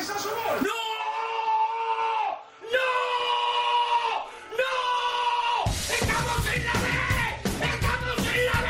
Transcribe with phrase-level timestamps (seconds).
[0.00, 0.06] ¡No!
[2.72, 2.88] ¡No!
[4.56, 4.72] ¡No!
[5.92, 6.86] ¡Estamos en la B!
[7.66, 8.68] ¡Estamos en la B!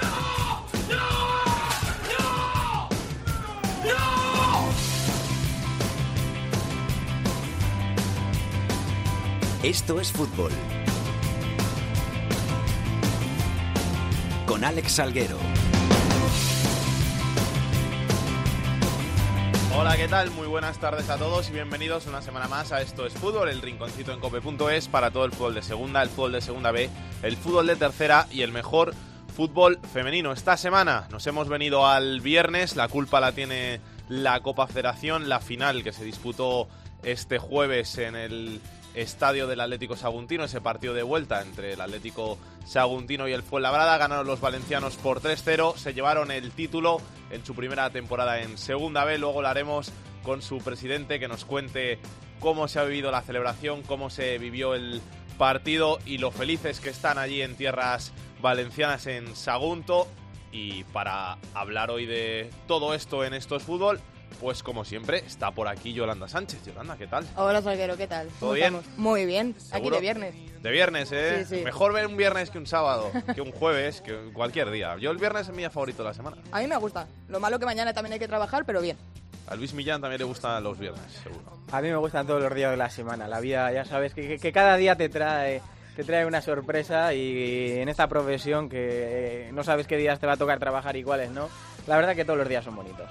[0.00, 0.08] ¡No!
[0.88, 1.04] ¡No!
[2.10, 2.24] ¡No!
[3.84, 4.02] ¡No!
[9.62, 10.52] Esto es fútbol.
[14.46, 15.59] Con Alex Salguero.
[19.80, 20.30] Hola, ¿qué tal?
[20.32, 23.62] Muy buenas tardes a todos y bienvenidos una semana más a Esto es Fútbol, el
[23.62, 26.90] rinconcito en cope.es para todo el fútbol de segunda, el fútbol de segunda B,
[27.22, 28.92] el fútbol de tercera y el mejor
[29.34, 30.32] fútbol femenino.
[30.32, 35.40] Esta semana nos hemos venido al viernes, la culpa la tiene la Copa Federación, la
[35.40, 36.68] final que se disputó
[37.02, 38.60] este jueves en el
[38.94, 43.98] estadio del Atlético Saguntino, ese partido de vuelta entre el Atlético Saguntino y el Fuenlabrada.
[43.98, 49.04] Ganaron los valencianos por 3-0, se llevaron el título en su primera temporada en Segunda
[49.04, 49.18] B.
[49.18, 51.98] Luego lo haremos con su presidente que nos cuente
[52.40, 55.00] cómo se ha vivido la celebración, cómo se vivió el
[55.38, 60.08] partido y lo felices que están allí en tierras valencianas en Sagunto.
[60.52, 64.00] Y para hablar hoy de todo esto en Esto es Fútbol,
[64.40, 66.64] pues como siempre, está por aquí Yolanda Sánchez.
[66.64, 67.26] Yolanda, ¿qué tal?
[67.36, 68.28] Hola, Salguero, ¿qué tal?
[68.28, 68.74] ¿Todo ¿Cómo bien?
[68.76, 68.98] estamos?
[68.98, 70.34] Muy bien, aquí de viernes.
[70.62, 71.44] De viernes, ¿eh?
[71.48, 71.64] Sí, sí.
[71.64, 74.96] Mejor ver un viernes que un sábado, que un jueves, que cualquier día.
[74.98, 76.36] Yo el viernes es mi día favorito de la semana.
[76.52, 77.06] A mí me gusta.
[77.28, 78.96] Lo malo que mañana también hay que trabajar, pero bien.
[79.46, 81.58] A Luis Millán también le gustan los viernes, seguro.
[81.72, 83.26] A mí me gustan todos los días de la semana.
[83.26, 85.60] La vida, ya sabes, que, que- que cada día te trae,
[85.96, 90.26] te trae una sorpresa y en esta profesión que eh, no sabes qué días te
[90.26, 91.48] va a tocar trabajar y cuáles no.
[91.86, 93.10] La verdad que todos los días son bonitos.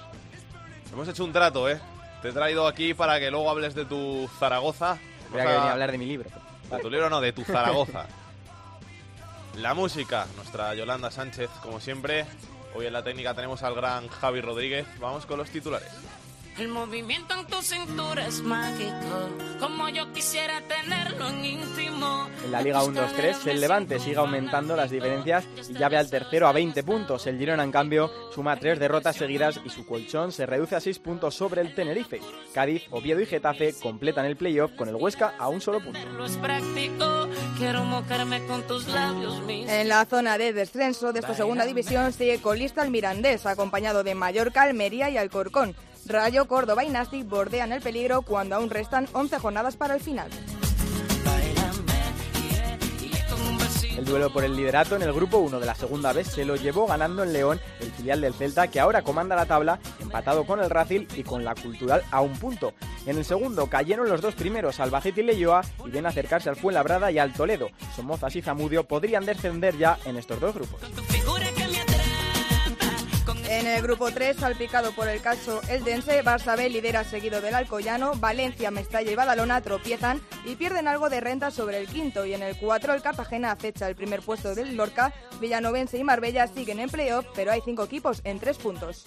[0.92, 1.80] Hemos hecho un trato, ¿eh?
[2.22, 4.98] Te he traído aquí para que luego hables de tu Zaragoza.
[5.30, 6.28] Voy a que venir a hablar de mi libro.
[6.70, 8.06] De tu libro no, de tu Zaragoza.
[9.56, 12.26] La música, nuestra Yolanda Sánchez, como siempre.
[12.74, 14.86] Hoy en la técnica tenemos al gran Javi Rodríguez.
[15.00, 15.90] Vamos con los titulares.
[16.58, 22.28] El movimiento en tu cintura es mágico, como yo quisiera tenerlo en íntimo.
[22.44, 26.48] En la Liga 1-2-3, el Levante sigue aumentando las diferencias y ya ve al tercero
[26.48, 27.26] a 20 puntos.
[27.26, 30.98] El Girona, en cambio, suma tres derrotas seguidas y su colchón se reduce a 6
[30.98, 32.20] puntos sobre el Tenerife.
[32.52, 35.98] Cádiz, Oviedo y Getafe completan el playoff con el Huesca a un solo punto.
[39.68, 44.14] En la zona de descenso de esta segunda división sigue colista el Mirandés, acompañado de
[44.14, 45.74] Mallorca, Almería y Alcorcón.
[46.10, 50.28] Rayo, Córdoba y Nastic bordean el peligro cuando aún restan 11 jornadas para el final.
[53.96, 56.56] El duelo por el liderato en el grupo 1 de la segunda vez se lo
[56.56, 60.58] llevó ganando en León el filial del Celta que ahora comanda la tabla empatado con
[60.58, 62.72] el Racing y con la Cultural a un punto.
[63.06, 67.12] En el segundo cayeron los dos primeros Albacete y Leyoa y ven acercarse al Fuenlabrada
[67.12, 67.68] y al Toledo.
[67.94, 70.80] Somozas y Zamudio podrían descender ya en estos dos grupos.
[73.50, 78.14] En el grupo 3, salpicado por el caso Eldense, Barça B lidera seguido del Alcoyano,
[78.14, 82.24] Valencia, Mestalla y Badalona tropiezan y pierden algo de renta sobre el quinto.
[82.24, 86.46] Y en el 4, el Cartagena acecha el primer puesto del Lorca, Villanovense y Marbella
[86.46, 89.02] siguen en playoff, pero hay cinco equipos en tres puntos.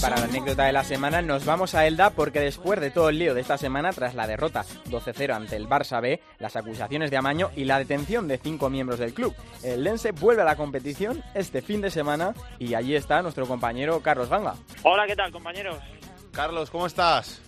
[0.00, 3.18] Para la anécdota de la semana nos vamos a Elda porque después de todo el
[3.18, 7.18] lío de esta semana, tras la derrota 12-0 ante el Barça B, las acusaciones de
[7.18, 11.22] amaño y la detención de cinco miembros del club, el Lense vuelve a la competición
[11.34, 14.54] este fin de semana y allí está nuestro compañero Carlos Ganga.
[14.84, 15.76] Hola, ¿qué tal, compañeros?
[16.32, 17.42] Carlos, ¿cómo estás?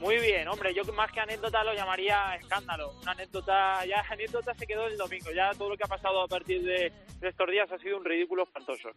[0.00, 2.94] Muy bien, hombre, yo más que anécdota lo llamaría escándalo.
[3.02, 6.28] Una anécdota, ya anécdota se quedó el domingo, ya todo lo que ha pasado a
[6.28, 8.88] partir de, de estos días ha sido un ridículo espantoso.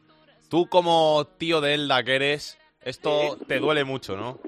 [0.50, 4.40] Tú como tío de Elda que eres, esto te duele mucho, ¿no?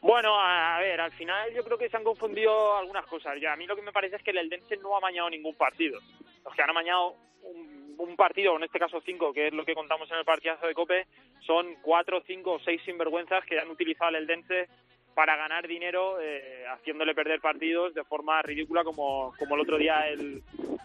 [0.00, 3.40] Bueno, a, ver, al final yo creo que se han confundido algunas cosas.
[3.40, 5.54] Ya, a mí lo que me parece es que el Eldense no ha amañado ningún
[5.54, 6.00] partido.
[6.44, 9.74] Los que han amañado un, un partido, en este caso cinco, que es lo que
[9.74, 11.06] contamos en el partidazo de Cope,
[11.46, 14.68] son cuatro, cinco o seis sinvergüenzas que han utilizado el Eldense
[15.14, 20.08] para ganar dinero eh, haciéndole perder partidos de forma ridícula como, como el otro día
[20.08, 20.42] el,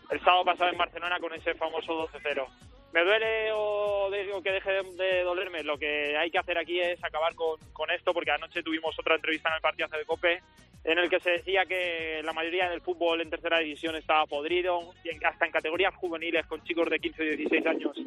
[0.09, 2.45] el sábado pasado en Barcelona con ese famoso 12-0.
[2.95, 5.63] ¿Me duele o digo que deje de, de dolerme?
[5.63, 9.15] Lo que hay que hacer aquí es acabar con, con esto porque anoche tuvimos otra
[9.15, 10.41] entrevista en el partido de Cope
[10.85, 14.93] en el que se decía que la mayoría del fútbol en tercera división estaba podrido
[15.03, 17.97] y hasta en categorías juveniles con chicos de 15 y 16 años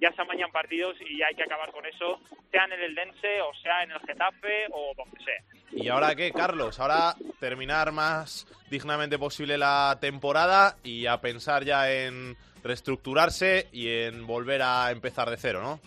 [0.00, 2.20] ya se amañan partidos y hay que acabar con eso,
[2.52, 5.42] sea en el Eldense o sea en el Getafe o donde sea.
[5.72, 6.78] ¿Y ahora qué, Carlos?
[6.78, 14.26] Ahora terminar más dignamente posible la temporada y a pensar ya en reestructurarse y en
[14.26, 15.80] volver a empezar de cero, ¿no?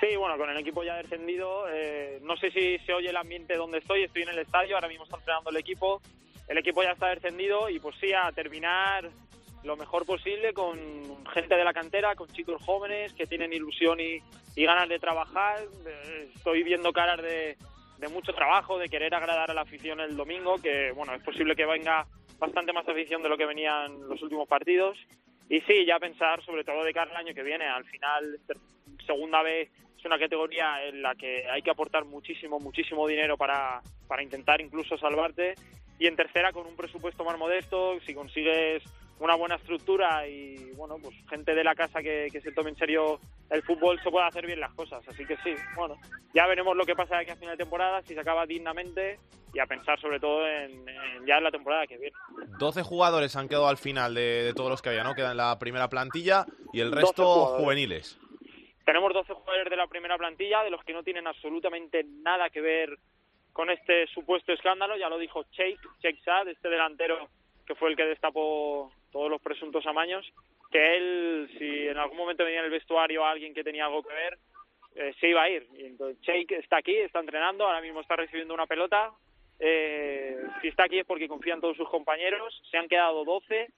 [0.00, 3.56] Sí, bueno, con el equipo ya descendido, eh, no sé si se oye el ambiente
[3.56, 6.02] donde estoy, estoy en el estadio, ahora mismo está entrenando el equipo,
[6.48, 9.08] el equipo ya está descendido y pues sí, a terminar
[9.62, 14.18] lo mejor posible con gente de la cantera, con chicos jóvenes que tienen ilusión y,
[14.56, 15.58] y ganas de trabajar.
[15.86, 17.56] Eh, Estoy viendo caras de,
[17.96, 21.56] de mucho trabajo, de querer agradar a la afición el domingo, que bueno, es posible
[21.56, 22.06] que venga
[22.38, 24.98] bastante más afición de lo que venían los últimos partidos.
[25.48, 27.66] Y sí, ya pensar sobre todo de cara al año que viene.
[27.66, 28.40] Al final,
[29.06, 33.80] segunda vez es una categoría en la que hay que aportar muchísimo, muchísimo dinero para,
[34.06, 35.54] para intentar incluso salvarte.
[35.98, 38.82] Y en tercera, con un presupuesto más modesto, si consigues
[39.20, 42.76] una buena estructura y bueno, pues gente de la casa que, que se tome en
[42.76, 43.20] serio
[43.50, 45.06] el fútbol, se puede hacer bien las cosas.
[45.08, 45.96] Así que sí, bueno,
[46.34, 49.18] ya veremos lo que pasa aquí a final de temporada, si se acaba dignamente
[49.52, 52.16] y a pensar sobre todo en, en ya en la temporada que viene.
[52.58, 55.14] 12 jugadores han quedado al final de, de todos los que había, ¿no?
[55.14, 58.18] Queda en la primera plantilla y el 12 resto juveniles.
[58.84, 62.60] Tenemos 12 jugadores de la primera plantilla, de los que no tienen absolutamente nada que
[62.60, 62.98] ver
[63.52, 64.96] con este supuesto escándalo.
[64.96, 67.28] Ya lo dijo Sheikh, Sheikh Saad, este delantero
[67.66, 70.26] que fue el que destapó todos los presuntos amaños,
[70.70, 74.02] que él, si en algún momento venía en el vestuario a alguien que tenía algo
[74.02, 74.38] que ver,
[74.96, 75.66] eh, se iba a ir.
[75.76, 79.12] Y entonces Sheikh está aquí, está entrenando, ahora mismo está recibiendo una pelota.
[79.58, 82.60] Eh, si está aquí es porque confía en todos sus compañeros.
[82.70, 83.68] Se han quedado 12.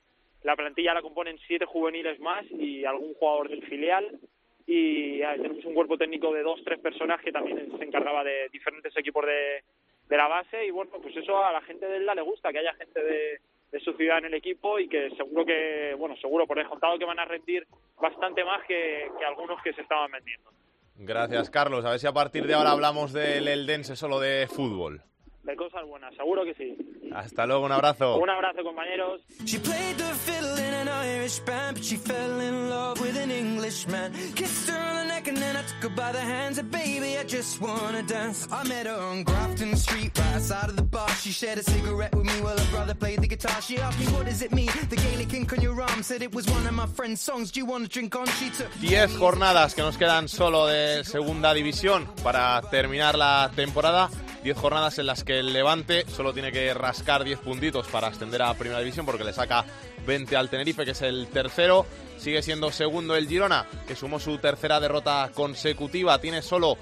[0.42, 4.18] La plantilla la componen siete juveniles más y algún jugador del filial
[4.66, 8.96] y tenemos un cuerpo técnico de dos, tres personas que también se encargaba de diferentes
[8.96, 9.62] equipos de,
[10.08, 12.58] de la base y bueno, pues eso a la gente de la le gusta, que
[12.58, 13.40] haya gente de,
[13.72, 17.04] de su ciudad en el equipo y que seguro que, bueno, seguro por descontado que
[17.04, 17.66] van a rendir
[18.00, 20.50] bastante más que, que algunos que se estaban vendiendo.
[20.98, 21.84] Gracias, Carlos.
[21.84, 25.02] A ver si a partir de ahora hablamos del Eldense solo de fútbol.
[25.46, 26.76] De cosas buenas, seguro que sí.
[27.14, 28.16] Hasta luego, un abrazo.
[28.19, 29.20] Un abrazo compañeros.
[29.44, 33.31] She played the fiddle in an Irish band, but she fell in love with an
[33.31, 34.12] Englishman.
[34.34, 36.58] Kissed her on the neck and then I took her by the hands.
[36.58, 38.48] And baby, I just wanna dance.
[38.50, 41.08] I met her on Grafton Street, right outside of the bar.
[41.22, 43.62] She shared a cigarette with me while her brother played the guitar.
[43.62, 44.70] She asked me, what does it mean?
[44.90, 47.52] The Gaelic ink on your arm said it was one of my friend's songs.
[47.52, 48.26] Do you wanna drink on?
[48.26, 54.10] She took 10 jornadas que nos quedan solo de segunda división para terminar la temporada.
[54.43, 58.42] 10 jornadas en las que el Levante solo tiene que rascar 10 puntitos para ascender
[58.42, 59.64] a primera división porque le saca
[60.06, 61.86] 20 al Tenerife, que es el tercero.
[62.18, 66.20] Sigue siendo segundo el Girona, que sumó su tercera derrota consecutiva.
[66.20, 66.78] Tiene solo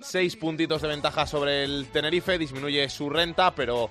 [0.00, 3.88] 6 puntitos de ventaja sobre el Tenerife, disminuye su renta, pero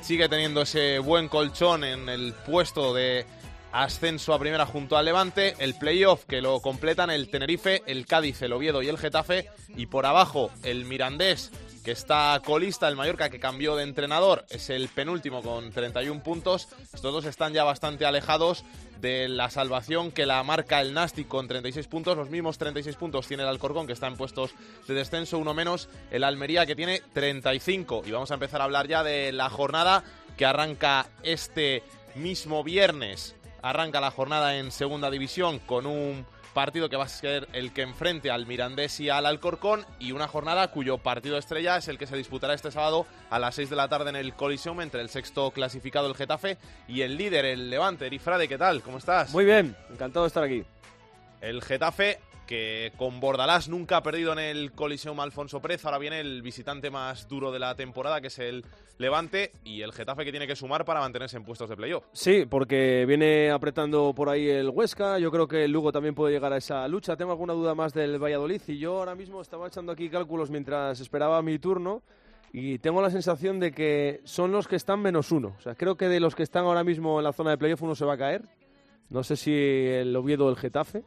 [0.00, 3.26] sigue teniendo ese buen colchón en el puesto de
[3.72, 8.42] ascenso a primera junto al Levante, el playoff que lo completan el Tenerife, el Cádiz,
[8.42, 11.50] el Oviedo y el Getafe, y por abajo el Mirandés
[11.82, 16.68] que está colista, el Mallorca que cambió de entrenador, es el penúltimo con 31 puntos.
[16.92, 18.64] Estos dos están ya bastante alejados
[19.00, 22.16] de la salvación que la marca el Nastic con 36 puntos.
[22.16, 24.54] Los mismos 36 puntos tiene el Alcorcón que está en puestos
[24.86, 28.02] de descenso, uno menos el Almería que tiene 35.
[28.06, 30.04] Y vamos a empezar a hablar ya de la jornada
[30.36, 31.82] que arranca este
[32.14, 33.34] mismo viernes.
[33.60, 37.82] Arranca la jornada en segunda división con un partido que va a ser el que
[37.82, 42.06] enfrente al Mirandés y al Alcorcón y una jornada cuyo partido estrella es el que
[42.06, 45.08] se disputará este sábado a las 6 de la tarde en el Coliseum entre el
[45.08, 46.58] sexto clasificado el Getafe
[46.88, 48.06] y el líder el Levante.
[48.06, 48.82] Erifrade, ¿qué tal?
[48.82, 49.30] ¿Cómo estás?
[49.32, 50.64] Muy bien, encantado de estar aquí.
[51.40, 56.20] El Getafe que con Bordalás nunca ha perdido en el Coliseum Alfonso Pérez, ahora viene
[56.20, 58.64] el visitante más duro de la temporada que es el
[58.98, 62.04] Levante y el Getafe que tiene que sumar para mantenerse en puestos de playoff.
[62.12, 65.18] Sí, porque viene apretando por ahí el Huesca.
[65.18, 67.16] Yo creo que el Lugo también puede llegar a esa lucha.
[67.16, 71.00] Tengo alguna duda más del Valladolid y yo ahora mismo estaba echando aquí cálculos mientras
[71.00, 72.02] esperaba mi turno
[72.52, 75.54] y tengo la sensación de que son los que están menos uno.
[75.58, 77.82] O sea, creo que de los que están ahora mismo en la zona de playoff
[77.82, 78.42] uno se va a caer.
[79.08, 81.02] No sé si el Oviedo o el Getafe.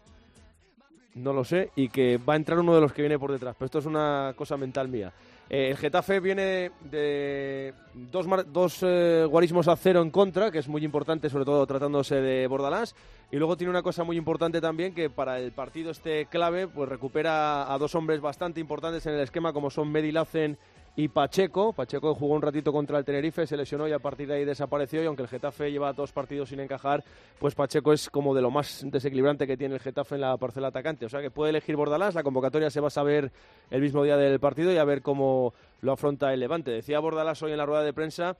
[1.15, 1.71] No lo sé.
[1.75, 3.55] Y que va a entrar uno de los que viene por detrás.
[3.57, 5.11] Pero esto es una cosa mental mía.
[5.49, 10.67] Eh, el Getafe viene de dos, dos eh, guarismos a cero en contra, que es
[10.67, 12.95] muy importante, sobre todo tratándose de Bordalás.
[13.31, 16.89] Y luego tiene una cosa muy importante también, que para el partido este clave, pues
[16.89, 20.57] recupera a dos hombres bastante importantes en el esquema, como son Medilacen
[20.95, 21.73] y Pacheco.
[21.73, 25.03] Pacheco jugó un ratito contra el Tenerife, se lesionó y a partir de ahí desapareció.
[25.03, 27.03] Y aunque el Getafe lleva dos partidos sin encajar,
[27.39, 30.67] pues Pacheco es como de lo más desequilibrante que tiene el Getafe en la parcela
[30.67, 31.05] atacante.
[31.05, 32.15] O sea que puede elegir Bordalás.
[32.15, 33.31] La convocatoria se va a saber
[33.69, 36.71] el mismo día del partido y a ver cómo lo afronta el Levante.
[36.71, 38.37] Decía Bordalás hoy en la rueda de prensa.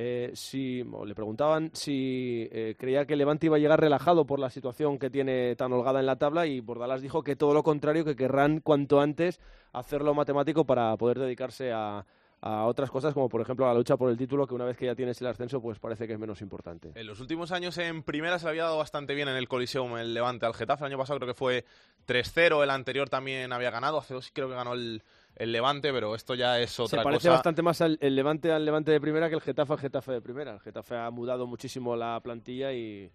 [0.00, 4.48] Eh, si le preguntaban si eh, creía que Levante iba a llegar relajado por la
[4.48, 8.04] situación que tiene tan holgada en la tabla y Bordalás dijo que todo lo contrario,
[8.04, 9.40] que querrán cuanto antes
[9.72, 12.06] hacerlo matemático para poder dedicarse a,
[12.40, 14.76] a otras cosas como por ejemplo a la lucha por el título que una vez
[14.76, 16.92] que ya tienes el ascenso pues parece que es menos importante.
[16.94, 19.96] En los últimos años en primera se le había dado bastante bien en el Coliseum
[19.96, 20.84] el Levante al Getafe.
[20.84, 21.64] El año pasado creo que fue
[22.06, 23.98] 3-0, el anterior también había ganado.
[23.98, 25.02] Hace dos creo que ganó el,
[25.38, 27.32] el Levante, pero esto ya es Se otra parece cosa.
[27.32, 30.20] bastante más al el Levante al Levante de primera que el Getafe al Getafe de
[30.20, 30.52] primera.
[30.52, 33.10] El Getafe ha mudado muchísimo la plantilla y,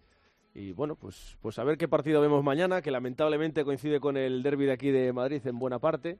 [0.54, 4.42] Y bueno, pues, pues a ver qué partido vemos mañana, que lamentablemente coincide con el
[4.42, 6.18] derby de aquí de Madrid en buena parte.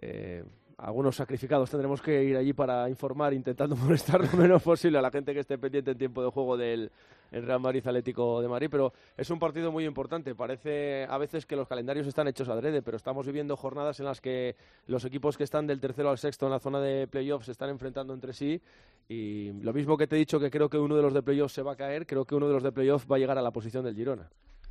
[0.00, 0.44] Eh,
[0.78, 5.10] algunos sacrificados tendremos que ir allí para informar, intentando molestar lo menos posible a la
[5.10, 6.90] gente que esté pendiente en tiempo de juego del
[7.30, 10.34] Real Madrid Atlético de Madrid, pero es un partido muy importante.
[10.34, 14.20] Parece a veces que los calendarios están hechos adrede, pero estamos viviendo jornadas en las
[14.20, 14.56] que
[14.86, 17.70] los equipos que están del tercero al sexto en la zona de playoffs se están
[17.70, 18.60] enfrentando entre sí
[19.08, 21.54] y lo mismo que te he dicho que creo que uno de los de playoffs
[21.54, 23.42] se va a caer, creo que uno de los de playoffs va a llegar a
[23.42, 24.28] la posición del Girona.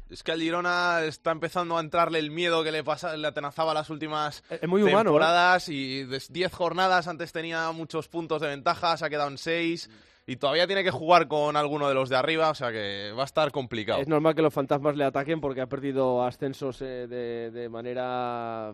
[0.10, 3.74] Es que al Girona está empezando a entrarle el miedo que le, pasa, le atenazaba
[3.74, 5.04] las últimas Es muy humano, ¿eh?
[5.04, 9.38] temporadas y de 10 jornadas antes tenía muchos puntos de ventaja, se ha quedado en
[9.38, 9.90] 6
[10.30, 13.22] y todavía tiene que jugar con alguno de los de arriba, o sea que va
[13.22, 14.02] a estar complicado.
[14.02, 18.74] Es normal que los fantasmas le ataquen porque ha perdido ascensos eh, de, manera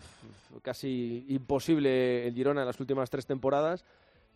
[0.64, 3.86] casi imposible el Girona en las últimas tres temporadas.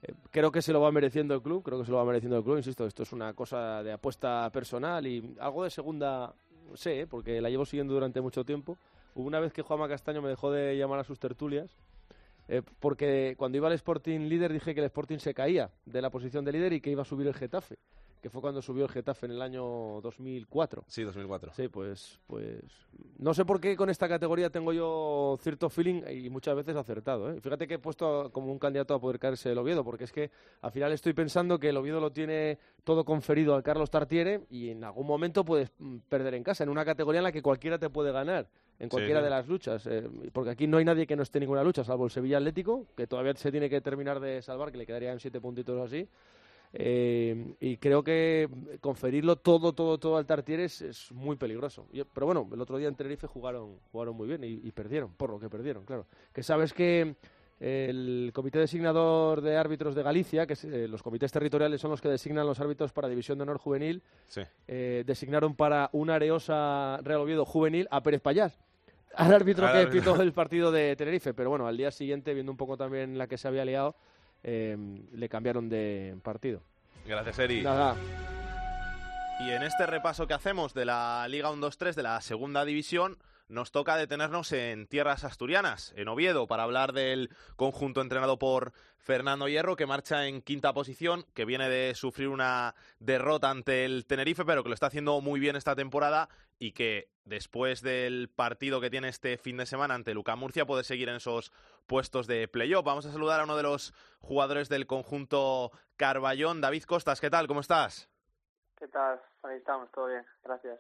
[0.03, 2.37] Eh, creo que se lo va mereciendo el club, creo que se lo va mereciendo
[2.37, 6.35] el club, insisto, esto es una cosa de apuesta personal y algo de segunda
[6.75, 7.07] sé, ¿eh?
[7.07, 8.77] porque la llevo siguiendo durante mucho tiempo.
[9.15, 11.75] Una vez que Juanma Castaño me dejó de llamar a sus tertulias,
[12.47, 16.09] eh, porque cuando iba al Sporting líder dije que el Sporting se caía de la
[16.09, 17.77] posición de líder y que iba a subir el Getafe,
[18.21, 19.63] que fue cuando subió el Getafe en el año
[20.01, 20.85] 2004.
[20.87, 21.53] Sí, 2004.
[21.53, 22.61] Sí, pues, pues
[23.19, 27.31] no sé por qué con esta categoría tengo yo cierto feeling y muchas veces acertado.
[27.31, 27.41] ¿eh?
[27.41, 30.31] Fíjate que he puesto como un candidato a poder caerse el Oviedo, porque es que
[30.61, 34.69] al final estoy pensando que el Oviedo lo tiene todo conferido al Carlos Tartiere y
[34.69, 37.77] en algún momento puedes mm, perder en casa, en una categoría en la que cualquiera
[37.77, 38.47] te puede ganar,
[38.79, 39.23] en cualquiera sí.
[39.25, 39.87] de las luchas.
[39.87, 42.37] eh, porque aquí no hay nadie que no esté en ninguna lucha, salvo el Sevilla
[42.37, 46.07] Atlético, que todavía se tiene que terminar de salvar, que le quedarían siete puntitos así.
[46.73, 48.49] Eh, y creo que
[48.81, 51.87] conferirlo todo, todo, todo al Tartiere es, es muy peligroso.
[51.93, 55.13] Y- pero bueno, el otro día en Tenerife jugaron, jugaron muy bien y, y perdieron,
[55.13, 56.05] por lo que perdieron, claro.
[56.33, 57.15] Que sabes que
[57.59, 62.01] el Comité Designador de Árbitros de Galicia, que es, eh, los comités territoriales son los
[62.01, 64.41] que designan los árbitros para División de Honor Juvenil, Sí.
[64.67, 68.59] eh, designaron para una areosa Real Oviedo juvenil a Pérez Payás,
[69.17, 71.33] al árbitro Al que pitó el partido de Tenerife.
[71.33, 73.95] Pero bueno, al día siguiente, viendo un poco también la que se había liado,
[74.43, 74.77] eh,
[75.11, 76.61] le cambiaron de partido.
[77.05, 77.61] Gracias, Eri.
[77.61, 77.95] Nada,
[79.39, 83.17] Y en este repaso que hacemos de la Liga 1-2-3 de la Segunda División,
[83.47, 89.47] nos toca detenernos en tierras asturianas, en Oviedo, para hablar del conjunto entrenado por Fernando
[89.47, 94.43] Hierro, que marcha en quinta posición, que viene de sufrir una derrota ante el Tenerife,
[94.43, 96.27] pero que lo está haciendo muy bien esta temporada
[96.59, 100.83] y que después del partido que tiene este fin de semana ante Luca Murcia puede
[100.83, 101.51] seguir en esos
[101.85, 102.83] puestos de playoff.
[102.83, 107.21] Vamos a saludar a uno de los jugadores del conjunto Carballón, David Costas.
[107.21, 107.47] ¿Qué tal?
[107.47, 108.09] ¿Cómo estás?
[108.77, 109.21] ¿Qué tal?
[109.43, 110.79] Ahí estamos, todo bien, gracias.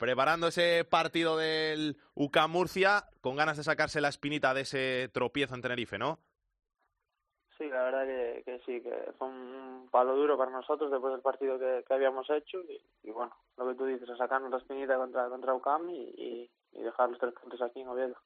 [0.00, 5.54] Preparando ese partido del UCAM Murcia con ganas de sacarse la espinita de ese tropiezo
[5.54, 6.18] en Tenerife, ¿no?
[7.58, 11.20] Sí, la verdad que, que sí, que fue un palo duro para nosotros después del
[11.20, 14.96] partido que, que habíamos hecho y, y bueno, lo que tú dices, sacarnos la espinita
[14.96, 18.16] contra, contra UCAM y, y, y dejar los tres puntos aquí en Oviedo.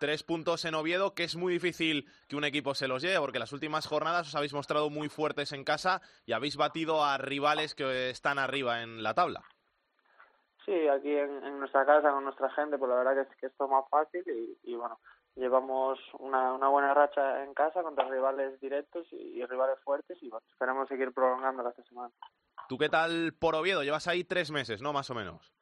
[0.00, 3.38] Tres puntos en Oviedo, que es muy difícil que un equipo se los lleve, porque
[3.38, 7.76] las últimas jornadas os habéis mostrado muy fuertes en casa y habéis batido a rivales
[7.76, 9.44] que están arriba en la tabla.
[10.64, 13.46] Sí, aquí en, en nuestra casa, con nuestra gente, pues la verdad que es, que
[13.46, 15.00] es todo más fácil y, y bueno,
[15.34, 20.28] llevamos una, una buena racha en casa contra rivales directos y, y rivales fuertes y
[20.28, 22.12] bueno, esperamos seguir prolongándola esta semana.
[22.68, 23.82] ¿Tú qué tal por Oviedo?
[23.82, 24.92] Llevas ahí tres meses, ¿no?
[24.92, 25.52] Más o menos.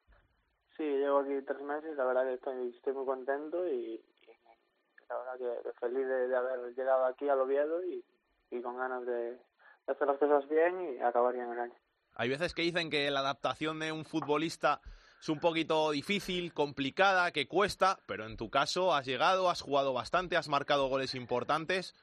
[0.76, 5.16] Sí, llevo aquí tres meses, la verdad que estoy, estoy muy contento y, y la
[5.16, 8.04] verdad que, que feliz de, de haber llegado aquí al Oviedo y,
[8.50, 11.74] y con ganas de, de hacer las cosas bien y acabar bien el año.
[12.18, 14.80] Hay veces que dicen que la adaptación de un futbolista
[15.20, 19.92] es un poquito difícil, complicada, que cuesta, pero en tu caso has llegado, has jugado
[19.92, 21.94] bastante, has marcado goles importantes.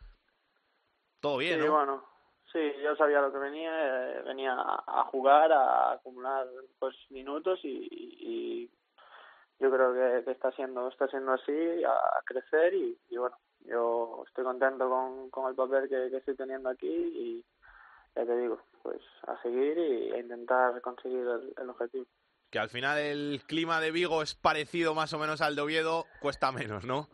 [1.19, 1.73] Todo bien, sí, ¿no?
[1.73, 2.05] bueno,
[2.49, 6.47] sí, yo sabía lo que venía, eh, venía a, jugar, a acumular
[6.79, 8.71] pues minutos y, y
[9.59, 13.37] yo creo que, que está siendo está siendo así, a, a crecer y, y bueno,
[13.65, 17.45] yo estoy contento con, con el papel que, que estoy teniendo aquí y
[18.15, 22.05] ya te digo, pues a seguir y a intentar conseguir el, el objetivo.
[22.51, 26.05] Que al final el clima de Vigo es parecido más o menos al de Oviedo,
[26.21, 27.09] cuesta menos, ¿no?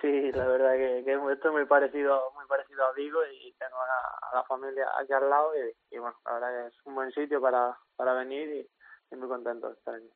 [0.00, 4.28] Sí, la verdad que, que estoy muy parecido muy parecido a Vigo y tengo a,
[4.30, 7.10] a la familia aquí al lado y, y, bueno, la verdad que es un buen
[7.10, 8.70] sitio para, para venir y,
[9.12, 10.08] y muy contento de estar aquí.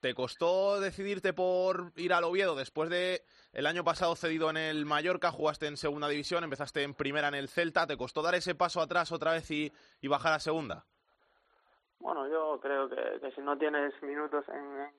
[0.00, 4.86] ¿Te costó decidirte por ir al Oviedo después de el año pasado cedido en el
[4.86, 8.54] Mallorca, jugaste en segunda división, empezaste en primera en el Celta, ¿te costó dar ese
[8.54, 10.86] paso atrás otra vez y, y bajar a segunda?
[11.98, 14.90] Bueno, yo creo que, que si no tienes minutos en,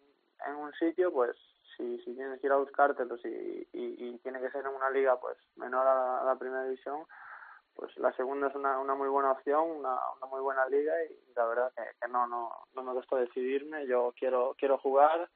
[0.48, 1.36] en, un sitio, pues
[1.76, 5.20] si, si tienes que ir a buscártelos y, y, tiene que ser en una liga
[5.20, 7.08] pues menor a la primera división,
[7.76, 11.34] pues la segunda es una, una muy buena opción, una, una muy buena liga y
[11.36, 13.88] la verdad que, que no, no, no me costó decidirme.
[13.88, 15.30] Yo quiero, quiero jugar,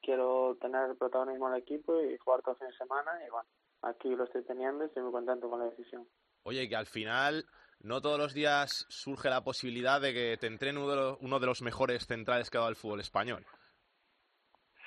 [0.00, 3.48] quiero tener protagonismo en el equipo y jugar todo el fin de semana y bueno,
[3.82, 6.06] aquí lo estoy teniendo y estoy muy contento con la decisión.
[6.44, 7.44] Oye, que al final
[7.80, 11.38] no todos los días surge la posibilidad de que te entrene uno de los, uno
[11.38, 13.44] de los mejores centrales que ha dado el fútbol español.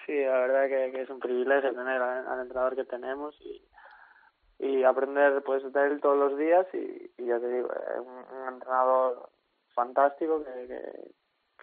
[0.05, 3.61] Sí, la verdad que, que es un privilegio tener al, al entrenador que tenemos y,
[4.59, 8.37] y aprender pues de él todos los días y, y ya te digo, es un,
[8.41, 9.29] un entrenador
[9.73, 11.11] fantástico que, que,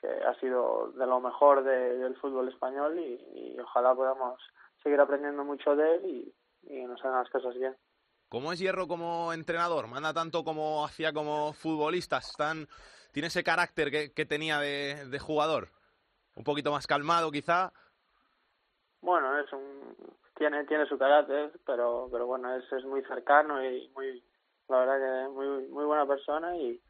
[0.00, 4.40] que ha sido de lo mejor de- del fútbol español y, y ojalá podamos
[4.82, 7.76] seguir aprendiendo mucho de él y, y nos hagan las cosas bien.
[8.28, 9.88] ¿Cómo es Hierro como entrenador?
[9.88, 12.18] ¿Manda tanto como hacía como futbolista?
[12.18, 12.66] ¿Están,
[13.12, 15.68] ¿Tiene ese carácter que, que tenía de, de jugador?
[16.34, 17.72] ¿Un poquito más calmado quizá?
[19.02, 19.94] Bueno, es un
[20.42, 24.24] tiene tiene su carácter, pero pero bueno, es es muy cercano y muy
[24.68, 26.80] la verdad que muy muy buena persona y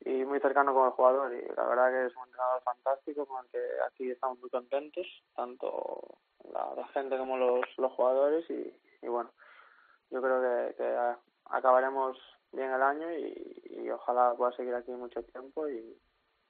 [0.00, 3.44] y muy cercano con el jugador y la verdad que es un entrenador fantástico con
[3.44, 5.06] el que aquí estamos muy contentos,
[5.36, 6.00] tanto
[6.54, 9.30] la, gente como los, los jugadores y, y bueno,
[10.10, 10.40] yo creo
[10.74, 11.06] que,
[11.50, 12.16] acabaremos
[12.52, 15.98] bien el año y, y ojalá pueda seguir aquí mucho tiempo y,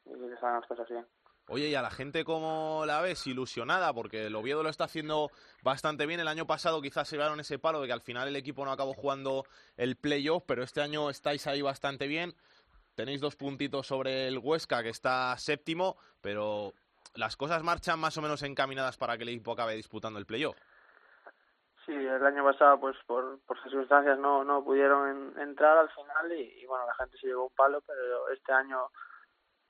[0.04, 1.04] y que salgan las cosas bien.
[1.48, 3.26] Oye, ¿y a la gente cómo la ves?
[3.26, 5.30] Ilusionada, porque el Oviedo lo está haciendo
[5.62, 6.20] bastante bien.
[6.20, 8.70] El año pasado quizás se llevaron ese palo de que al final el equipo no
[8.70, 9.44] acabó jugando
[9.76, 12.34] el playoff, pero este año estáis ahí bastante bien.
[12.94, 16.72] Tenéis dos puntitos sobre el Huesca, que está séptimo, pero
[17.14, 20.56] las cosas marchan más o menos encaminadas para que el equipo acabe disputando el playoff.
[21.86, 26.30] Sí, el año pasado, pues por, por circunstancias no, no pudieron en- entrar al final
[26.38, 28.88] y, bueno, la gente se llevó un palo, pero este año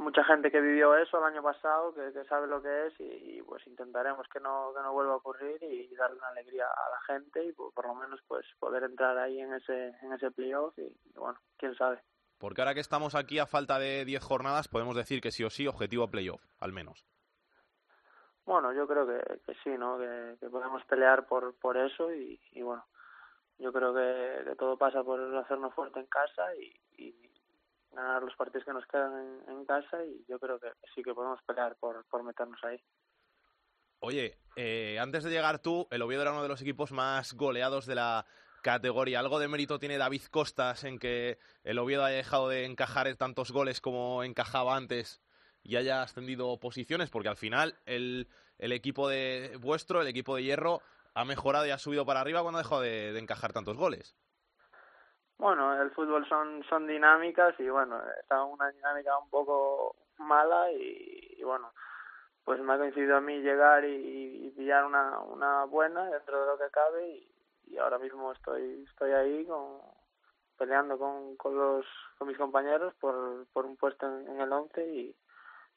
[0.00, 3.38] mucha gente que vivió eso el año pasado, que, que sabe lo que es y,
[3.38, 6.90] y, pues intentaremos que no, que no vuelva a ocurrir y, darle una alegría a
[6.90, 10.30] la gente y por, por lo menos pues poder entrar ahí en ese, en ese
[10.30, 12.00] playoff y, y bueno, quién sabe.
[12.38, 15.50] Porque ahora que estamos aquí a falta de 10 jornadas, podemos decir que sí o
[15.50, 17.04] sí, objetivo playoff, al menos.
[18.46, 19.98] Bueno, yo creo que, que sí, ¿no?
[19.98, 22.84] Que, que podemos pelear por, por eso y, y bueno,
[23.58, 27.29] yo creo que, que todo pasa por hacernos fuerte en casa y, y
[27.92, 31.40] ganar los partidos que nos quedan en, casa y yo creo que sí que podemos
[31.42, 32.80] pelear por, por meternos ahí.
[34.00, 37.86] Oye, eh, antes de llegar tú, el Oviedo era uno de los equipos más goleados
[37.86, 38.26] de la
[38.62, 39.20] categoría.
[39.20, 43.52] ¿Algo de mérito tiene David Costas en que el Oviedo haya dejado de encajar tantos
[43.52, 45.20] goles como encajaba antes
[45.62, 47.10] y haya ascendido posiciones?
[47.10, 50.82] Porque al final el, el equipo de vuestro, el equipo de hierro,
[51.14, 54.16] ha mejorado y ha subido para arriba cuando ha dejado de, de encajar tantos goles.
[55.40, 61.40] Bueno, el fútbol son, son dinámicas y bueno, está una dinámica un poco mala y,
[61.42, 61.72] bueno,
[62.44, 66.58] pues me ha coincidido a mí llegar y, pillar una, una buena dentro de lo
[66.58, 67.32] que cabe y,
[67.68, 69.78] y ahora mismo estoy estoy ahí con,
[70.58, 71.86] peleando con, con los
[72.18, 75.16] con mis compañeros por, por un puesto en, en el 11 y,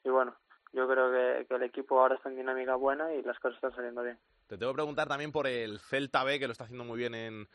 [0.04, 0.36] y bueno,
[0.74, 3.76] yo creo que, que el equipo ahora está en dinámica buena y las cosas están
[3.76, 4.20] saliendo bien.
[4.48, 7.16] Te tengo que preguntar también por el Celta B, que lo está haciendo muy bien
[7.16, 7.48] en,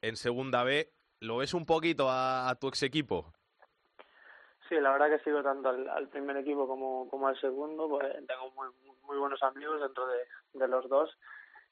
[0.00, 0.92] en Segunda B.
[1.20, 3.26] ¿Lo ves un poquito a, tu ex equipo?
[4.68, 8.50] Sí, la verdad que sigo tanto al, primer equipo como, como al segundo, pues tengo
[8.52, 8.68] muy,
[9.02, 11.10] muy buenos amigos dentro de, los dos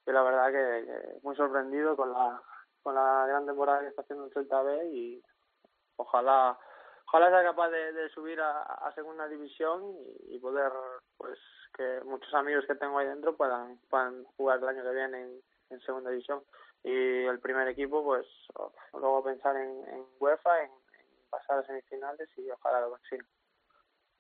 [0.07, 2.43] y la verdad que, que muy sorprendido con la
[2.83, 5.23] con la gran temporada que está haciendo el Celta B y
[5.97, 6.59] ojalá
[7.07, 9.97] ojalá sea capaz de, subir a, segunda división
[10.29, 10.73] y, poder
[11.17, 11.39] pues
[11.75, 15.43] que muchos amigos que tengo ahí dentro puedan puedan jugar el año que viene en,
[15.71, 16.43] en segunda división
[16.85, 21.67] y el primer equipo pues oh, luego pensar en, en UEFA en, en pasar a
[21.67, 23.25] semifinales y ojalá lo consiga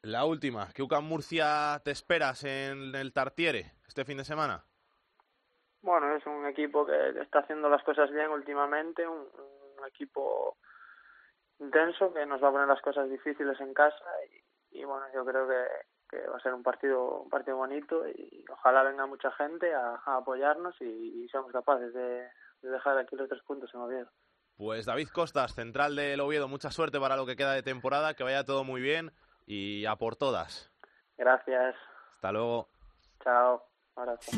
[0.02, 4.64] La última, ¿qué UCAM Murcia te esperas en el Tartiere este fin de semana?
[5.82, 9.28] Bueno, es un equipo que está haciendo las cosas bien últimamente, un,
[9.78, 10.56] un equipo
[11.60, 14.04] intenso que nos va a poner las cosas difíciles en casa
[14.70, 15.64] y, y bueno, yo creo que,
[16.08, 20.00] que va a ser un partido un partido bonito y ojalá venga mucha gente a,
[20.04, 22.28] a apoyarnos y, y seamos capaces de,
[22.62, 24.08] de dejar aquí los tres puntos en Oviedo.
[24.56, 28.24] Pues David Costas, central del Oviedo, mucha suerte para lo que queda de temporada, que
[28.24, 29.12] vaya todo muy bien
[29.46, 30.70] y a por todas.
[31.16, 31.74] Gracias,
[32.16, 32.68] Hasta luego.
[33.22, 34.30] chao, abrazo.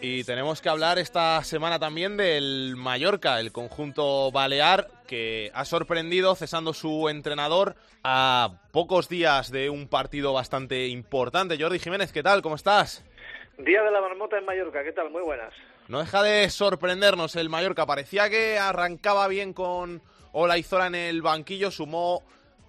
[0.00, 6.34] Y tenemos que hablar esta semana también del Mallorca, el conjunto balear, que ha sorprendido
[6.34, 11.58] cesando su entrenador a pocos días de un partido bastante importante.
[11.60, 12.42] Jordi Jiménez, ¿qué tal?
[12.42, 13.04] ¿Cómo estás?
[13.58, 15.10] Día de la marmota en Mallorca, ¿qué tal?
[15.10, 15.52] Muy buenas.
[15.88, 17.86] No deja de sorprendernos el Mallorca.
[17.86, 22.24] Parecía que arrancaba bien con Olaizola en el banquillo, sumó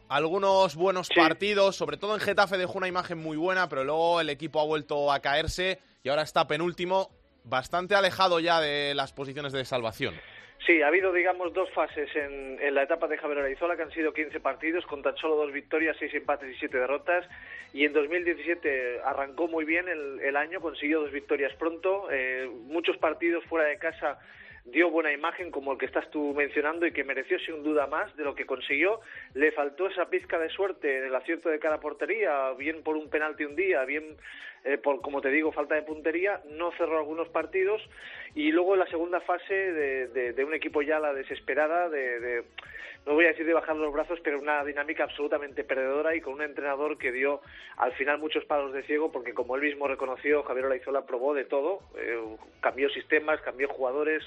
[0.08, 4.30] algunos buenos partidos, sobre todo en Getafe dejó una imagen muy buena, pero luego el
[4.30, 7.10] equipo ha vuelto a caerse y ahora está penúltimo.
[7.44, 10.14] bastante alejado ya de las posiciones de salvación.
[10.68, 13.92] Sí, ha habido, digamos, dos fases en, en la etapa de Javier Araizola, que han
[13.92, 17.26] sido 15 partidos, con tan solo dos victorias, seis empates y siete derrotas.
[17.72, 22.98] Y en 2017 arrancó muy bien el, el año, consiguió dos victorias pronto, eh, muchos
[22.98, 24.20] partidos fuera de casa
[24.72, 28.14] dio buena imagen como el que estás tú mencionando y que mereció sin duda más
[28.18, 29.00] de lo que consiguió.
[29.34, 33.10] Le faltó esa pizca de suerte en el acierto de cada portería, bien por un
[33.10, 34.18] penalti un día, bien
[34.68, 36.42] eh, por, como te digo, falta de puntería.
[36.52, 37.82] No cerró algunos partidos
[38.36, 42.44] y luego en la segunda fase de, de, un equipo ya la desesperada, de, de,
[43.06, 46.34] no voy a decir de bajar los brazos, pero una dinámica absolutamente perdedora y con
[46.34, 47.40] un entrenador que dio
[47.78, 51.46] al final muchos palos de ciego porque como él mismo reconoció, Javier Olaizola probó de
[51.46, 52.20] todo, eh,
[52.60, 54.24] cambió sistemas, cambió jugadores,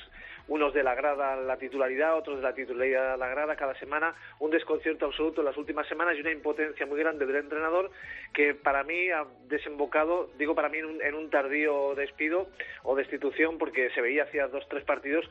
[0.49, 3.79] unos de la grada a la titularidad, otros de la titularidad a la grada cada
[3.79, 7.91] semana, un desconcierto absoluto en las últimas semanas y una impotencia muy grande del entrenador
[8.33, 12.49] que para mí ha desembocado, digo para mí, en un, en un tardío despido
[12.83, 15.29] o destitución porque se veía hacía dos, tres partidos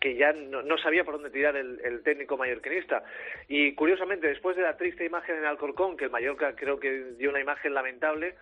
[0.00, 3.04] que ya no, no, sabía por dónde tirar el, el, técnico mallorquinista.
[3.46, 7.30] Y curiosamente, después de la triste imagen en Alcorcón, que el Mallorca creo que dio
[7.30, 8.34] una imagen lamentable,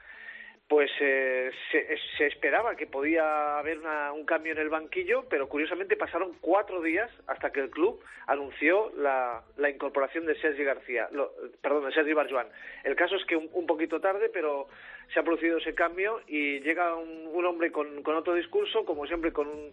[0.71, 3.81] pues eh, se, se, esperaba que podía haber
[4.15, 8.93] un cambio en el banquillo, pero curiosamente pasaron cuatro días hasta que el club anunció
[8.97, 12.47] la, incorporación de Sergi García, lo, perdón, de Sergi Barjuan.
[12.85, 14.69] El caso es que un, un, poquito tarde, pero
[15.13, 19.49] se ha producido ese cambio y llega un, hombre con, otro discurso, como siempre con
[19.49, 19.73] un,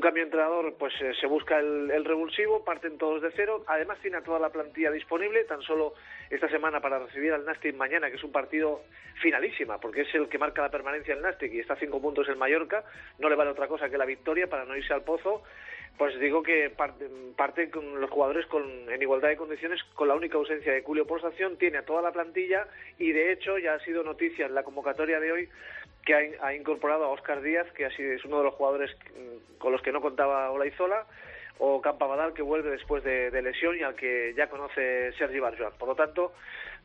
[0.00, 4.22] cambio de entrenador, pues eh, se busca el, revulsivo, parten todos de cero, además tiene
[4.22, 5.94] toda la plantilla disponible, tan solo
[6.30, 8.82] esta semana para recibir al Nastic mañana, que es un partido
[9.20, 12.28] finalísima, porque es el que marca la permanencia el Nastic y está a cinco puntos
[12.28, 12.84] en Mallorca,
[13.18, 15.42] no le vale otra cosa que la victoria para no irse al pozo,
[15.98, 20.14] pues digo que parte, parte con los jugadores con, en igualdad de condiciones, con la
[20.14, 22.66] única ausencia de Julio por sanción, tiene a toda la plantilla
[22.98, 25.48] y de hecho ya ha sido noticia en la convocatoria de hoy
[26.04, 28.90] que ha, incorporado a Óscar Díaz, que así es uno de los jugadores
[29.58, 31.06] con los que no contaba Olaizola,
[31.58, 35.72] o Campabadal que vuelve después de, de, lesión y al que ya conoce Sergi Barjuan.
[35.78, 36.32] Por lo tanto,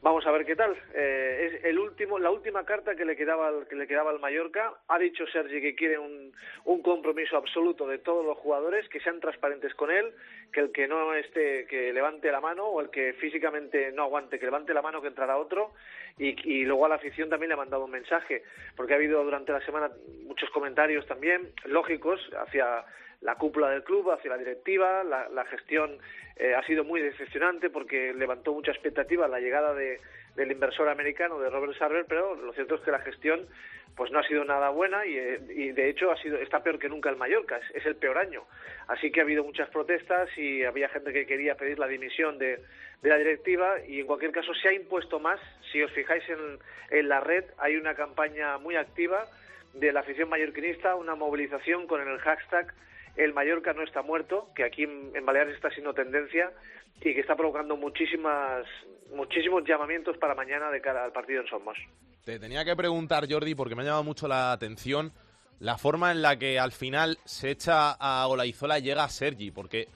[0.02, 0.76] vamos a ver qué tal.
[0.94, 4.20] Eh, es el último, la última carta que le quedaba al, que le quedaba al
[4.20, 4.74] Mallorca.
[4.88, 6.32] Ha dicho Sergi que quiere un,
[6.66, 10.14] un compromiso absoluto de todos los jugadores, que sean transparentes con él,
[10.52, 14.40] que el que no esté, que levante la mano, o el que físicamente no aguante,
[14.40, 15.74] que levante la mano, que entrará otro.
[16.18, 18.44] Y, y luego a la afición también le ha mandado un mensaje,
[18.76, 19.92] porque ha habido durante la semana
[20.24, 22.86] muchos comentarios también lógicos hacia
[23.22, 25.04] la cúpula del club, hacia la directiva.
[25.04, 25.98] La, la gestión
[26.36, 29.87] eh, ha sido muy decepcionante porque levantó mucha expectativa la llegada de,
[30.36, 33.48] del inversor americano, de Robert Sarver, pero lo cierto es que la gestión
[33.96, 36.78] pues no ha sido nada buena y, eh, y de hecho ha sido está peor
[36.78, 38.44] que nunca el Mallorca, es, es, el peor año.
[38.88, 42.60] Así que ha habido muchas protestas y había gente que quería pedir la dimisión de,
[43.02, 45.40] de la directiva y en cualquier caso se ha impuesto más.
[45.72, 46.60] Si os fijáis en,
[46.92, 49.26] en la red hay una campaña muy activa
[49.74, 52.74] de la afición mallorquinista, una movilización con el hashtag
[53.16, 56.52] el Mallorca no está muerto, que aquí en, en Baleares está siendo tendencia
[57.02, 58.66] y que está provocando muchísimas
[59.14, 61.78] muchísimos llamamientos para mañana de cara al partido en Somos.
[62.24, 65.14] Te tenía que preguntar, Jordi, porque me ha llamado mucho la atención
[65.60, 69.50] la forma en la que al final se echa a Olaizola y llega a Sergi,
[69.50, 69.88] porque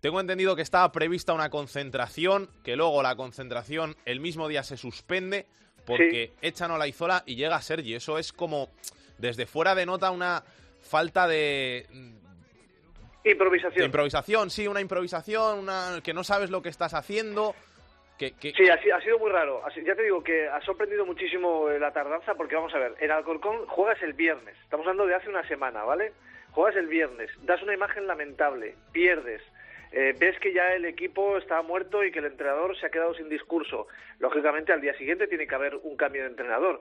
[0.00, 4.76] tengo entendido que estaba prevista una concentración, que luego la concentración el mismo día se
[4.76, 5.46] suspende
[5.84, 6.46] porque sí.
[6.46, 7.94] echan a Olaizola y llega a Sergi.
[7.94, 8.68] Eso es como,
[9.16, 10.44] desde fuera denota una
[10.80, 11.86] falta de,
[13.32, 13.80] Improvisación.
[13.80, 17.54] De improvisación, sí, una improvisación, una que no sabes lo que estás haciendo.
[18.18, 18.52] Que, que...
[18.52, 19.62] Sí, ha, ha, sido muy raro.
[19.84, 23.66] Ya te digo que ha sorprendido muchísimo la tardanza porque vamos a ver, en Alcorcón
[23.66, 26.12] juegas el viernes, estamos hablando de hace una semana, ¿vale?
[26.50, 29.40] Juegas el viernes, das una imagen lamentable, pierdes,
[29.92, 33.14] eh, ves que ya el equipo está muerto y que el entrenador se ha quedado
[33.14, 33.86] sin discurso.
[34.18, 36.80] Lógicamente al día siguiente tiene que haber un cambio de entrenador.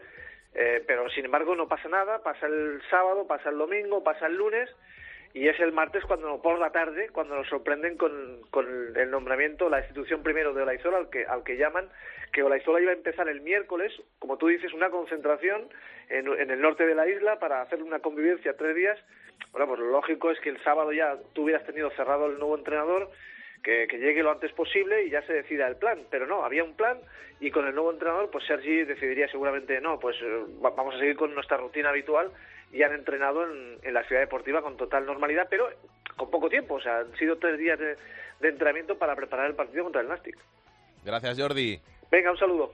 [0.55, 4.35] Eh, pero sin embargo no pasa nada, pasa el sábado, pasa el domingo, pasa el
[4.35, 4.69] lunes
[5.37, 8.65] y es el martes cuando por la tarde cuando nos sorprenden con, con
[8.97, 11.87] el nombramiento la institución primero de Olaizola al que al que llaman
[12.33, 15.69] que Olaizola iba a empezar el miércoles como tú dices una concentración
[16.09, 18.97] en, el norte de la isla para hacer una convivencia tres días
[19.51, 22.57] bueno pues lo lógico es que el sábado ya tú hubieras tenido cerrado el nuevo
[22.57, 23.11] entrenador
[23.63, 25.99] que, que, llegue lo antes posible y ya se decida el plan.
[26.11, 26.99] Pero no, había un plan
[27.39, 31.15] y con el nuevo entrenador, pues Sergi decidiría seguramente no, pues eh, vamos a seguir
[31.15, 32.31] con nuestra rutina habitual
[32.71, 35.69] y han entrenado en, en, la ciudad deportiva con total normalidad, pero
[36.15, 36.75] con poco tiempo.
[36.75, 37.97] O sea, han sido tres días de,
[38.39, 40.37] de entrenamiento para preparar el partido contra el Nastic.
[41.03, 41.79] Gracias, Jordi.
[42.11, 42.73] Venga, un saludo.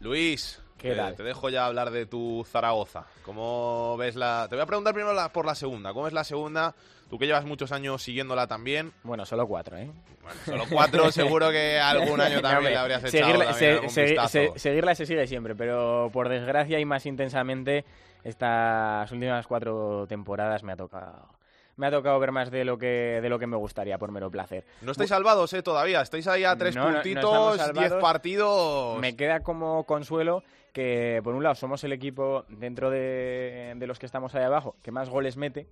[0.00, 3.06] Luis, ¿Qué eh, te dejo ya hablar de tu Zaragoza.
[3.22, 4.46] ¿Cómo ves la...?
[4.48, 5.92] Te voy a preguntar primero la, por la segunda.
[5.92, 6.74] ¿Cómo es la segunda?
[7.08, 8.92] Tú que llevas muchos años siguiéndola también.
[9.02, 9.90] Bueno, solo cuatro, ¿eh?
[10.22, 14.58] Bueno, solo cuatro, seguro que algún año también le habrías echado seguirla, se, se, se,
[14.58, 17.84] seguirla se sigue siempre, pero por desgracia y más intensamente
[18.26, 21.28] estas últimas cuatro temporadas me ha tocado
[21.76, 24.30] me ha tocado ver más de lo que de lo que me gustaría por mero
[24.30, 24.64] placer.
[24.80, 25.62] No estáis salvados, ¿eh?
[25.62, 26.00] Todavía.
[26.00, 28.98] Estáis ahí a tres No, no, no puntitos, estamos diez partidos.
[28.98, 33.98] Me queda como consuelo que, por un lado, somos el equipo dentro de, de los
[33.98, 35.66] que estamos ahí abajo que más goles mete.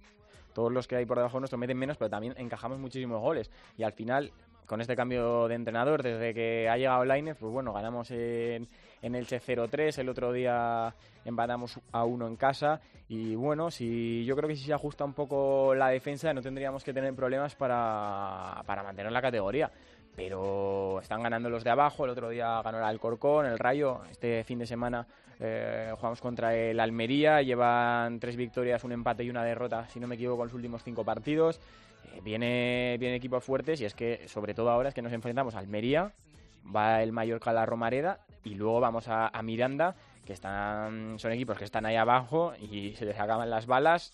[0.52, 3.50] Todos los que hay por debajo nuestro meten menos, pero también encajamos muchísimos goles.
[3.76, 4.30] Y al final,
[4.66, 8.68] con este cambio de entrenador, desde que ha llegado Lainez, pues bueno, ganamos en,
[9.04, 10.94] en Elche 0-3, el otro día
[11.26, 12.80] empatamos a uno en casa.
[13.06, 16.82] Y bueno, si yo creo que si se ajusta un poco la defensa, no tendríamos
[16.82, 19.70] que tener problemas para, para mantener la categoría
[20.16, 22.04] pero están ganando los de abajo.
[22.04, 24.02] El otro día ganó el Alcorcón, el Rayo.
[24.10, 25.06] Este fin de semana
[25.40, 27.42] eh, jugamos contra el Almería.
[27.42, 30.84] Llevan tres victorias, un empate y una derrota, si no me equivoco, en los últimos
[30.84, 31.60] cinco partidos.
[32.04, 35.56] Eh, viene, viene equipos fuertes y es que, sobre todo ahora, es que nos enfrentamos
[35.56, 36.12] a Almería,
[36.74, 41.33] va el Mallorca a la Romareda y luego vamos a, a Miranda, que están son
[41.33, 44.12] equipos que están ahí abajo y se les acaban las balas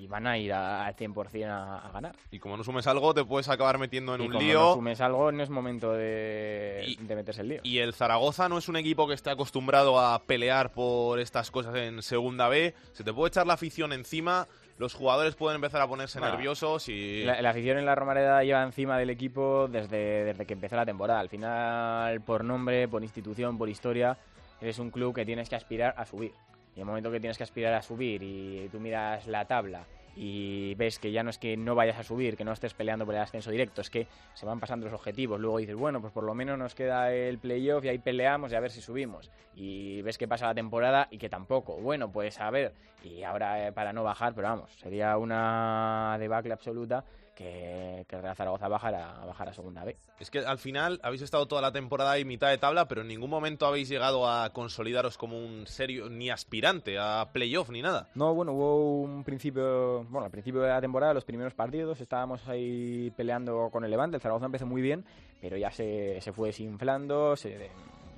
[0.00, 2.14] y van a ir a- al 100% a, a ganar.
[2.30, 4.60] Y como no sumes algo, te puedes acabar metiendo en y un como lío.
[4.60, 7.60] no sumes algo, no es momento de, de meterse el lío.
[7.64, 11.74] Y el Zaragoza no es un equipo que esté acostumbrado a pelear por estas cosas
[11.76, 12.74] en Segunda B.
[12.92, 14.46] Se te puede echar la afición encima,
[14.78, 17.24] los jugadores pueden empezar a ponerse Bueno, nerviosos y...
[17.24, 20.86] La, la afición en la Romareda lleva encima del equipo desde, desde que empezó la
[20.86, 21.20] temporada.
[21.20, 24.16] Al final, por nombre, por institución, por historia,
[24.60, 26.32] eres un club que tienes que aspirar a subir.
[26.74, 29.84] Y en el momento que tienes que aspirar a subir y tú miras la tabla
[30.20, 33.06] y ves que ya no es que no vayas a subir, que no estés peleando
[33.06, 35.38] por el ascenso directo, es que se van pasando los objetivos.
[35.38, 38.56] Luego dices, bueno, pues por lo menos nos queda el playoff y ahí peleamos y
[38.56, 39.30] a ver si subimos.
[39.54, 41.76] Y ves que pasa la temporada y que tampoco.
[41.76, 42.74] Bueno, pues a ver.
[43.04, 47.04] Y ahora eh, para no bajar, pero vamos, sería una debacle absoluta
[47.38, 49.96] que, que el Real Zaragoza bajara, bajara a segunda B.
[50.18, 53.08] Es que al final habéis estado toda la temporada ahí mitad de tabla, pero en
[53.08, 58.08] ningún momento habéis llegado a consolidaros como un serio, ni aspirante a playoff ni nada.
[58.16, 62.46] No, bueno, hubo un principio, bueno, al principio de la temporada, los primeros partidos, estábamos
[62.48, 65.04] ahí peleando con el Levante, el Zaragoza empezó muy bien,
[65.40, 67.70] pero ya se, se fue desinflando, se,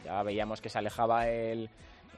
[0.03, 1.69] ya veíamos que se alejaba el,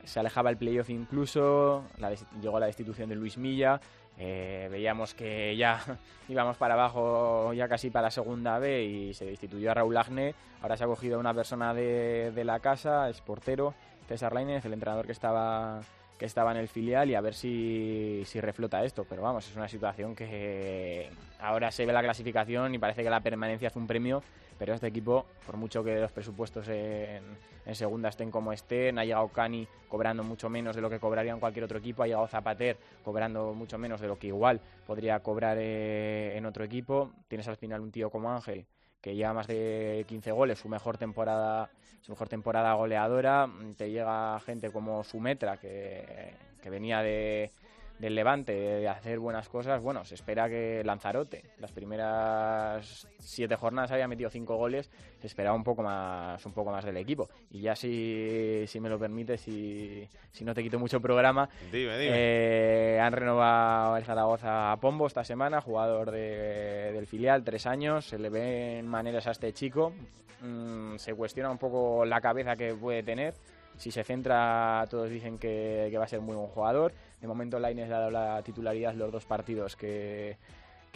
[0.04, 3.80] se alejaba el playoff incluso, la des- llegó la destitución de Luis Milla,
[4.18, 5.80] eh, veíamos que ya
[6.28, 10.76] íbamos para abajo, ya casi para segunda B y se destituyó a Raúl Agne, ahora
[10.76, 13.74] se ha cogido a una persona de, de la casa, es portero,
[14.08, 15.80] César Lainez, el entrenador que estaba
[16.22, 19.04] que estaba en el filial y a ver si, si reflota esto.
[19.08, 23.18] Pero vamos, es una situación que ahora se ve la clasificación y parece que la
[23.18, 24.22] permanencia es un premio,
[24.62, 27.24] pero este equipo, por mucho que los presupuestos en,
[27.66, 31.32] en segunda estén como estén, ha llegado Cani cobrando mucho menos de lo que cobraría
[31.32, 35.18] en cualquier otro equipo, ha llegado Zapater cobrando mucho menos de lo que igual podría
[35.18, 37.10] cobrar eh, en otro equipo.
[37.26, 38.64] Tienes al final un tío como Ángel
[39.00, 41.68] que lleva más de 15 goles, su mejor temporada,
[42.00, 43.50] su mejor temporada goleadora.
[43.76, 47.50] Te llega gente como Sumetra, que, que venía de,
[47.98, 49.80] del Levante, de hacer buenas cosas.
[49.82, 55.54] Bueno, se espera que Lanzarote, las primeras siete jornadas había metido cinco goles, se esperaba
[55.54, 57.28] un poco más, un poco más del equipo.
[57.50, 61.98] Y ya si, si me lo permites, si, si no te quito mucho programa, Dime,
[61.98, 62.10] dime.
[62.14, 68.06] eh, han renovado el Zaragoza a Pombo esta semana, jugador de- del filial, tres años.
[68.06, 69.92] Se le ven maneras a este chico.
[70.40, 73.34] Mm, se cuestiona un poco la cabeza que puede tener.
[73.76, 76.92] Si se centra, todos dicen que, que va a ser muy buen jugador.
[77.22, 80.36] De momento, Lainez le ha dado la titularidad los dos partidos que,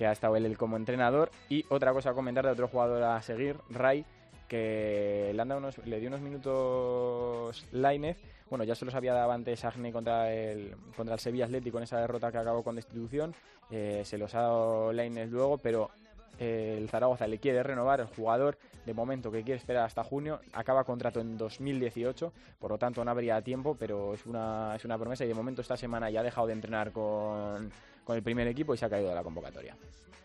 [0.01, 1.31] ha estado él como entrenador.
[1.49, 4.05] Y otra cosa a comentar de otro jugador a seguir, Ray,
[4.49, 8.19] que le, han dado unos- le dio unos minutos Lainez.
[8.51, 11.85] Bueno, ya se los había dado antes Agne contra el, contra el Sevilla Atlético en
[11.85, 13.35] esa derrota que acabó con destitución.
[13.71, 15.91] Eh, se los ha dado Lainez luego, pero
[16.39, 18.01] eh, el Zaragoza le quiere renovar.
[18.01, 22.79] El jugador, de momento, que quiere esperar hasta junio, acaba contrato en 2018, por lo
[22.79, 26.11] tanto no habría tiempo, pero es una, es una promesa y de momento esta semana
[26.11, 27.71] ya ha dejado de entrenar con,
[28.05, 29.77] con el primer equipo y se ha caído de la convocatoria.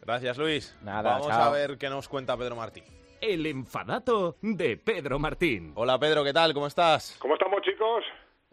[0.03, 0.75] Gracias, Luis.
[0.81, 1.41] Nada, Vamos chao.
[1.43, 2.83] a ver qué nos cuenta Pedro Martín.
[3.21, 5.73] El enfadato de Pedro Martín.
[5.75, 6.53] Hola, Pedro, ¿qué tal?
[6.55, 7.17] ¿Cómo estás?
[7.19, 8.03] ¿Cómo estamos, chicos?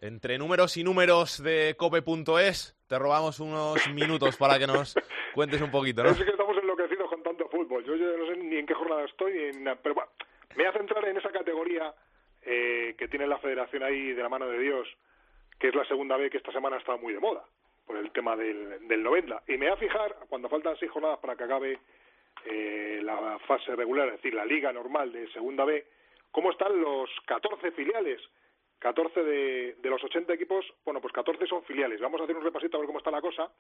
[0.01, 4.95] Entre números y números de cope.es, te robamos unos minutos para que nos
[5.35, 6.11] cuentes un poquito, ¿no?
[6.11, 7.49] Es que estamos enloquecidos con tanto
[7.83, 7.85] fútbol.
[7.85, 10.11] Yo, yo no sé ni en qué jornada estoy, en pero bueno,
[10.57, 11.95] me voy a centrar en esa categoría
[12.43, 14.89] eh, que tiene la federación ahí de la mano de Dios,
[15.59, 17.45] que es la segunda B que esta semana está muy de moda,
[17.87, 19.43] por el tema del, del 90.
[19.49, 21.79] Y me voy a fijar, cuando faltan seis jornadas para que acabe
[22.45, 25.85] eh, la fase regular, es decir, la liga normal de segunda B,
[26.31, 28.21] cómo están los 14 filiales.
[28.79, 32.01] 14 de, los 80 equipos, bueno, pues 14 son filiales.
[32.01, 33.51] Vamos a hacer un repasito a ver cómo está la cosa.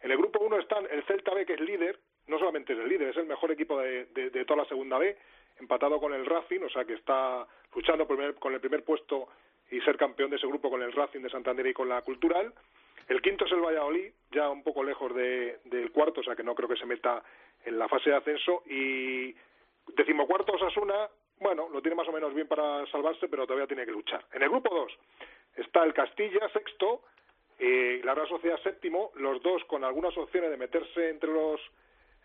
[0.00, 2.88] En el grupo 1 están el Celta B, que es líder, no solamente es el
[2.88, 5.16] líder, es el mejor equipo de, de- toda la segunda B,
[5.60, 9.28] empatado con el Racing, o sea que está luchando con el primer puesto
[9.70, 12.52] y ser campeón de ese grupo con el Racing de Santander y con la Cultural.
[13.08, 16.42] El quinto es el Valladolid, ya un poco lejos de, del cuarto, o sea que
[16.42, 17.22] no creo que se meta
[17.64, 18.62] en la fase de ascenso.
[18.66, 19.34] Y
[19.94, 21.08] decimocuarto Osasuna,
[21.40, 24.24] bueno, lo tiene más o menos bien para salvarse, pero todavía tiene que luchar.
[24.32, 24.92] En el grupo dos
[25.56, 27.02] está el Castilla, sexto,
[27.58, 31.60] y la Real Sociedad séptimo, los dos con algunas opciones de meterse entre los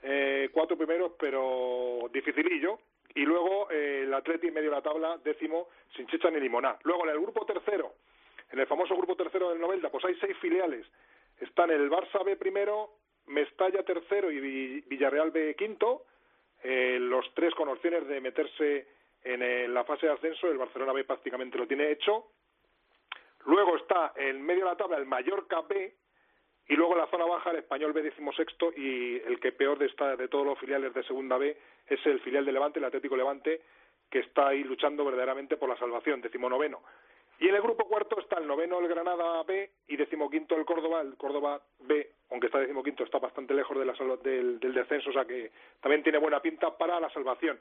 [0.02, 2.80] eh, cuatro primeros, pero dificilillo.
[3.16, 6.78] Y luego eh, el Atleti medio de la tabla, décimo, sin chicha ni limoná.
[6.84, 7.94] Luego en el grupo tercero,
[8.52, 10.86] en el famoso grupo tercero del Novelda, pues hay seis filiales.
[11.40, 12.92] Están el Barça B primero,
[13.28, 16.06] Mestalla tercero y Vi- Villarreal B quinto,
[16.64, 18.88] eh, los tres con opciones de meterse
[19.24, 20.48] en eh, la fase de ascenso.
[20.48, 22.32] El Barcelona B prácticamente lo tiene hecho.
[23.46, 25.96] Luego está en medio de la tabla el Mallorca B
[26.68, 29.88] y luego en la zona baja el Español B decimosexto y el que peor de,
[29.88, 33.18] esta, de todos los filiales de Segunda B es el filial de Levante, el Atlético
[33.18, 33.62] Levante,
[34.10, 36.82] que está ahí luchando verdaderamente por la salvación, decimonoveno.
[37.40, 41.02] Y en el grupo cuarto está el noveno el Granada B y decimoquinto el Córdoba.
[41.02, 45.14] El Córdoba B, aunque está decimoquinto, está bastante lejos de la del, del descenso, o
[45.14, 47.58] sea que también tiene buena pinta para la salvación.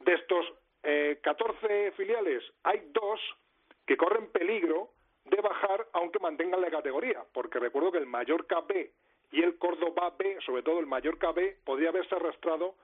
[0.00, 0.52] De estos
[0.84, 3.20] eh, 14 filiales, hay dos
[3.86, 4.90] que corren peligro
[5.24, 8.92] de bajar aunque mantengan la categoría, porque recuerdo que el Mallorca B
[9.32, 12.74] y el Córdoba B, sobre todo el Mallorca B, podría haberse arrastrado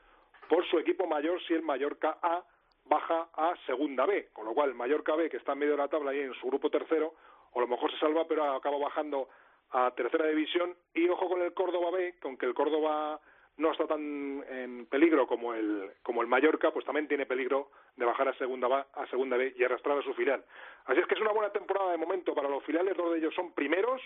[0.49, 2.43] por su equipo mayor si el Mallorca A
[2.87, 5.79] baja a Segunda B, con lo cual el Mallorca B, que está en medio de
[5.79, 7.15] la tabla y en su grupo tercero,
[7.55, 9.29] a lo mejor se salva, pero acaba bajando
[9.71, 10.75] a tercera división.
[10.95, 13.21] Y ojo con el Córdoba B, que aunque el Córdoba
[13.57, 18.05] no está tan en peligro como el, como el Mallorca, pues también tiene peligro de
[18.07, 20.45] bajar a segunda, a segunda B y arrastrar a su filial.
[20.87, 23.35] Así es que es una buena temporada de momento para los filiales, dos de ellos
[23.35, 24.01] son primeros,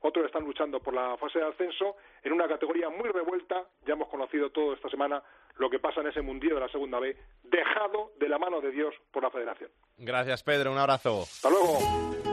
[0.00, 4.08] otros están luchando por la fase de ascenso en una categoría muy revuelta, ya hemos
[4.08, 5.22] conocido todo esta semana
[5.56, 8.70] lo que pasa en ese mundillo de la segunda B, dejado de la mano de
[8.70, 9.70] Dios por la federación.
[9.98, 10.72] Gracias, Pedro.
[10.72, 11.22] Un abrazo.
[11.22, 12.29] Hasta luego.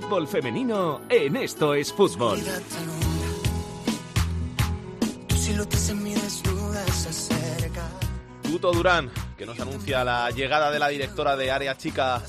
[0.00, 2.38] Fútbol femenino en Esto es Fútbol.
[8.42, 12.22] Tuto Durán, que nos anuncia la llegada de la directora de Área Chica,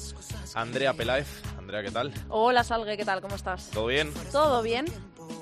[0.54, 1.28] Andrea Peláez.
[1.58, 2.14] Andrea, ¿qué tal?
[2.28, 3.22] Hola Salgue, ¿qué tal?
[3.22, 3.70] ¿Cómo estás?
[3.70, 4.14] ¿Todo bien?
[4.32, 4.86] ¿Todo bien?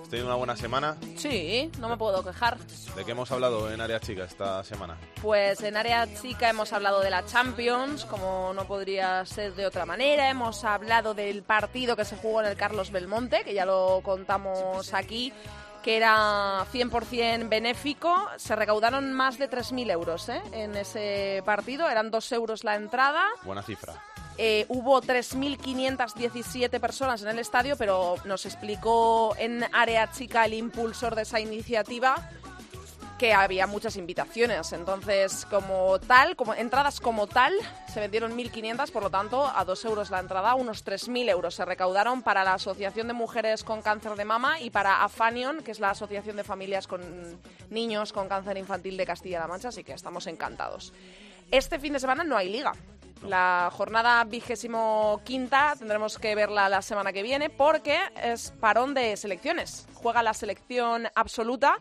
[0.09, 0.97] ¿Has tenido una buena semana?
[1.17, 2.57] Sí, no me puedo quejar.
[2.95, 4.97] ¿De qué hemos hablado en Área Chica esta semana?
[5.21, 9.85] Pues en área chica hemos hablado de la Champions, como no podría ser de otra
[9.85, 10.27] manera.
[10.27, 14.95] Hemos hablado del partido que se jugó en el Carlos Belmonte, que ya lo contamos
[14.95, 15.31] aquí,
[15.83, 18.29] que era 100% benéfico.
[18.37, 20.41] Se recaudaron más de 3.000 euros ¿eh?
[20.53, 21.87] en ese partido.
[21.87, 23.25] Eran 2 euros la entrada.
[23.43, 23.93] Buena cifra.
[24.41, 31.13] Eh, hubo 3.517 personas en el estadio, pero nos explicó en Área Chica el impulsor
[31.13, 32.15] de esa iniciativa
[33.17, 34.71] que había muchas invitaciones.
[34.71, 37.53] Entonces, como tal, como entradas como tal,
[37.93, 41.65] se vendieron 1.500, por lo tanto, a 2 euros la entrada, unos 3.000 euros se
[41.65, 45.81] recaudaron para la Asociación de Mujeres con Cáncer de Mama y para Afanion, que es
[45.81, 47.01] la Asociación de Familias con
[47.69, 50.93] Niños con Cáncer Infantil de Castilla-La Mancha, así que estamos encantados.
[51.51, 52.71] Este fin de semana no hay liga.
[53.23, 59.17] La jornada vigésimo quinta tendremos que verla la semana que viene porque es parón de
[59.17, 59.87] selecciones.
[59.93, 61.79] Juega la selección absoluta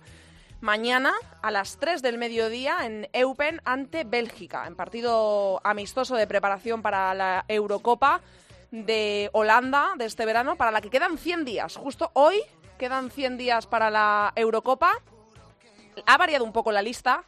[0.61, 6.83] mañana a las 3 del mediodía en Eupen ante Bélgica, en partido amistoso de preparación
[6.83, 8.21] para la Eurocopa
[8.71, 11.77] de Holanda de este verano, para la que quedan 100 días.
[11.77, 12.43] Justo hoy
[12.79, 14.93] quedan 100 días para la Eurocopa.
[16.05, 17.25] Ha variado un poco la lista,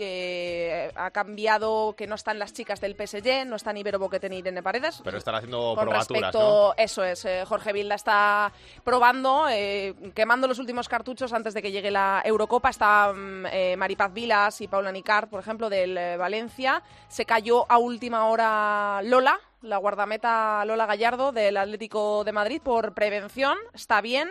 [0.00, 4.38] que ha cambiado, que no están las chicas del PSG, no están Ibero Boquete ni
[4.38, 5.02] Irene Paredes.
[5.04, 8.50] Pero están haciendo Con probaturas, respecto, eso es, eh, Jorge Vilda está
[8.82, 12.70] probando, eh, quemando los últimos cartuchos antes de que llegue la Eurocopa.
[12.70, 16.82] Está mm, eh, Maripaz Vilas y Paula Nicard, por ejemplo, del eh, Valencia.
[17.08, 22.94] Se cayó a última hora Lola, la guardameta Lola Gallardo del Atlético de Madrid por
[22.94, 23.58] prevención.
[23.74, 24.30] Está bien,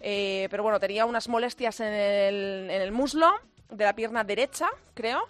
[0.00, 3.32] eh, pero bueno, tenía unas molestias en el, en el muslo
[3.70, 5.26] de la pierna derecha, creo.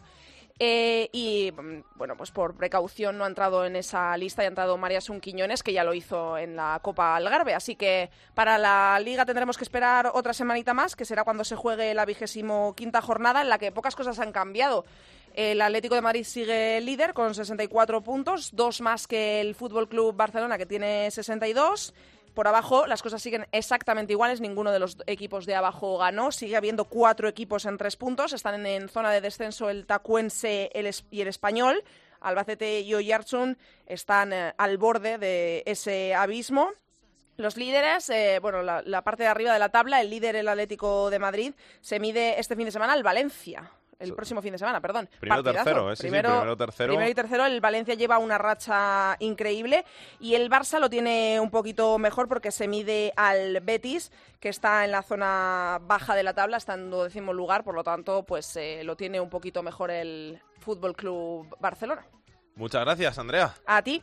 [0.63, 1.53] Eh, y
[1.95, 5.19] bueno, pues por precaución no ha entrado en esa lista y ha entrado María Sun
[5.19, 7.55] Quiñones, que ya lo hizo en la Copa Algarve.
[7.55, 11.57] Así que para la Liga tendremos que esperar otra semanita más, que será cuando se
[11.57, 14.85] juegue la vigésimo quinta jornada, en la que pocas cosas han cambiado.
[15.33, 20.15] El Atlético de Madrid sigue líder con 64 puntos, dos más que el Fútbol Club
[20.15, 21.95] Barcelona, que tiene 62.
[22.35, 26.57] Por abajo las cosas siguen exactamente iguales, ninguno de los equipos de abajo ganó, sigue
[26.57, 30.71] habiendo cuatro equipos en tres puntos, están en, zona de descenso el Tacuense
[31.11, 31.83] y el Español,
[32.21, 36.71] Albacete y Oyarzún están eh, al borde de ese abismo
[37.37, 40.49] Los líderes, eh, bueno, la, la parte de arriba de la tabla, el líder, el
[40.49, 43.73] Atlético de Madrid, se mide este fin de semana al Valencia.
[44.01, 45.09] El próximo fin de semana, perdón.
[45.21, 45.65] Primero, Partidazo.
[45.65, 45.97] tercero, ¿eh?
[45.97, 46.93] Sí, sí, primero, tercero.
[46.95, 49.85] Primero y tercero, el Valencia lleva una racha increíble
[50.19, 54.85] y el Barça lo tiene un poquito mejor porque se mide al Betis, que está
[54.85, 58.57] en la zona baja de la tabla, está en duodécimo lugar, por lo tanto, pues
[58.57, 62.07] eh, lo tiene un poquito mejor el Fútbol Club Barcelona.
[62.57, 63.55] Muchas gracias, Andrea.
[63.67, 64.03] A ti.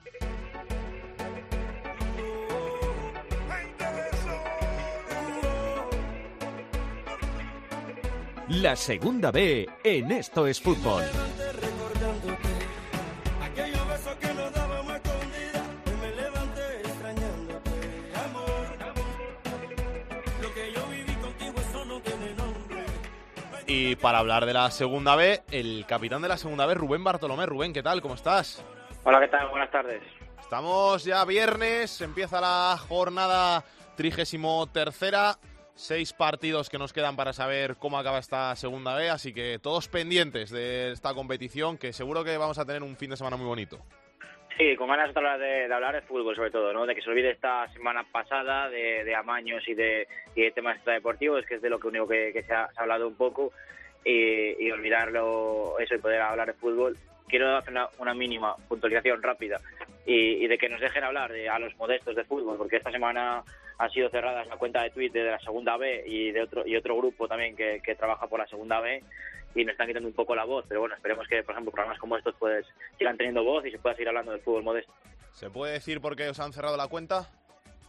[8.49, 11.03] La segunda B en Esto es Fútbol.
[23.69, 27.45] Y para hablar de la segunda B, el capitán de la segunda B, Rubén Bartolomé.
[27.45, 28.01] Rubén, ¿qué tal?
[28.01, 28.63] ¿Cómo estás?
[29.03, 29.49] Hola, ¿qué tal?
[29.49, 30.01] Buenas tardes.
[30.39, 33.65] Estamos ya viernes, empieza la jornada
[33.97, 35.37] trigésimo tercera.
[35.77, 39.87] Seis partidos que nos quedan para saber cómo acaba esta segunda B, así que todos
[39.87, 43.45] pendientes de esta competición, que seguro que vamos a tener un fin de semana muy
[43.45, 43.77] bonito.
[44.57, 46.87] Sí, con ganas de hablar de, hablar de fútbol sobre todo, ¿no?
[46.87, 50.77] De que se olvide esta semana pasada de, de amaños y de, y de temas
[50.77, 53.15] extradeportivos, que es de lo que único que, que se, ha, se ha hablado un
[53.15, 53.53] poco,
[54.03, 56.97] y, y olvidarlo eso y poder hablar de fútbol.
[57.27, 59.61] Quiero hacer una, una mínima puntualización rápida
[60.07, 62.91] y, y de que nos dejen hablar de, a los modestos de fútbol, porque esta
[62.91, 63.43] semana
[63.77, 66.75] han sido cerradas la cuenta de Twitter de la segunda B y de otro y
[66.75, 69.03] otro grupo también que, que trabaja por la segunda B
[69.53, 71.99] y nos están quitando un poco la voz, pero bueno, esperemos que por ejemplo programas
[71.99, 72.65] como estos pues
[72.97, 74.93] sigan teniendo voz y se pueda seguir hablando del fútbol modesto.
[75.33, 77.29] ¿Se puede decir por qué os han cerrado la cuenta?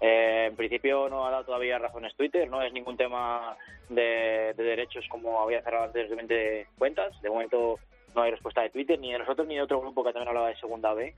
[0.00, 3.56] Eh, en principio no ha dado todavía razones Twitter, no es ningún tema
[3.88, 7.20] de, de derechos como había cerrado anteriormente cuentas.
[7.22, 7.78] De momento
[8.14, 10.48] no hay respuesta de Twitter, ni de nosotros ni de otro grupo que también hablaba
[10.48, 11.14] de segunda B.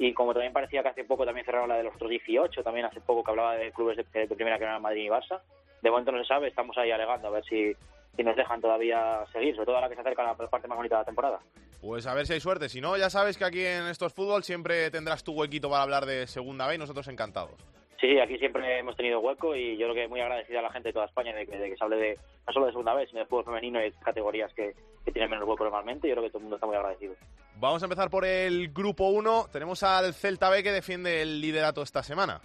[0.00, 2.86] Y como también parecía que hace poco también cerraron la de los otros 18, también
[2.86, 5.42] hace poco que hablaba de clubes de, de primera que eran Madrid y Barça.
[5.82, 7.74] De momento no se sabe, estamos ahí alegando a ver si,
[8.16, 10.94] si nos dejan todavía seguir, sobre todo ahora que se acerca la parte más bonita
[10.96, 11.40] de la temporada.
[11.82, 12.70] Pues a ver si hay suerte.
[12.70, 16.06] Si no, ya sabes que aquí en estos fútbol siempre tendrás tu huequito para hablar
[16.06, 17.60] de segunda B y nosotros encantados.
[18.00, 20.72] Sí, sí, aquí siempre hemos tenido hueco y yo creo que muy agradecida a la
[20.72, 22.94] gente de toda España de que, de que se hable de no solo de segunda
[22.94, 24.72] vez, sino de fútbol femenino y categorías que,
[25.04, 26.08] que tienen menos hueco normalmente.
[26.08, 27.14] Yo creo que todo el mundo está muy agradecido.
[27.56, 29.48] Vamos a empezar por el grupo 1.
[29.52, 32.40] Tenemos al Celta B que defiende el liderato esta semana.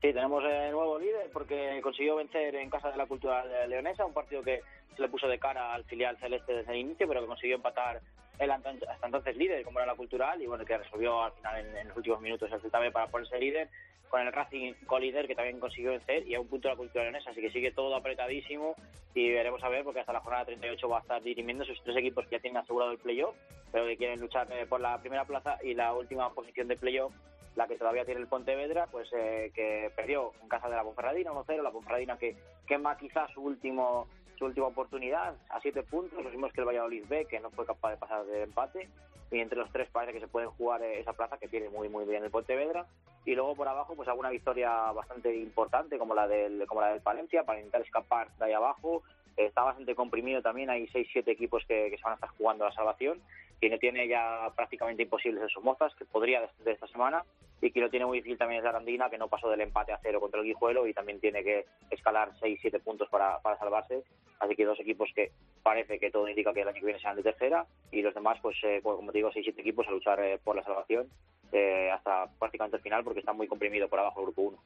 [0.00, 4.14] Sí, tenemos el nuevo líder porque consiguió vencer en casa de la Cultural Leonesa, un
[4.14, 4.62] partido que
[4.94, 8.00] se le puso de cara al filial celeste desde el inicio, pero que consiguió empatar
[8.38, 11.76] el hasta entonces líder, como era la Cultural, y bueno, que resolvió al final en,
[11.76, 13.68] en los últimos minutos el Celta para ponerse líder,
[14.08, 17.30] con el Racing co-líder que también consiguió vencer y a un punto la Cultural Leonesa,
[17.30, 18.74] así que sigue todo apretadísimo
[19.14, 21.96] y veremos a ver porque hasta la jornada 38 va a estar dirimiendo sus tres
[21.96, 23.34] equipos que ya tienen asegurado el playoff,
[23.72, 27.12] pero que quieren luchar eh, por la primera plaza y la última posición de playoff
[27.56, 31.32] la que todavía tiene el Pontevedra, pues eh, que perdió en casa de la Ponferradina
[31.32, 32.36] 1-0, la Ponferradina que
[32.68, 34.06] quema quizás su último
[34.38, 37.66] su última oportunidad a siete puntos, lo mismo que el Valladolid B, que no fue
[37.66, 38.88] capaz de pasar del empate,
[39.30, 41.88] y entre los tres parece que se pueden jugar eh, esa plaza que tiene muy
[41.88, 42.86] muy bien el Pontevedra,
[43.24, 47.02] y luego por abajo pues alguna victoria bastante importante como la del como la del
[47.02, 49.02] Palencia para intentar escapar de ahí abajo,
[49.36, 52.72] está bastante comprimido también, hay 6-7 equipos que, que se van a estar jugando la
[52.72, 53.20] salvación,
[53.60, 57.24] quien tiene ya prácticamente imposibles en sus mozas, que podría desde esta semana,
[57.60, 59.92] y que lo tiene muy difícil también es la Arandina, que no pasó del empate
[59.92, 64.04] a cero contra el Guijuelo y también tiene que escalar 6-7 puntos para, para salvarse.
[64.38, 65.32] Así que dos equipos que
[65.62, 68.38] parece que todo indica que el año que viene serán de tercera y los demás,
[68.40, 71.08] pues, eh, como te digo, 6-7 equipos a luchar eh, por la salvación
[71.52, 74.58] eh, hasta prácticamente el final porque está muy comprimido por abajo el grupo 1.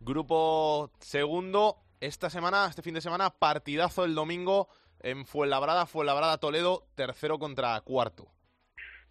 [0.00, 4.68] Grupo segundo, esta semana, este fin de semana, partidazo el domingo
[5.06, 8.26] en Fuenlabrada, Fuenlabrada Toledo, tercero contra cuarto.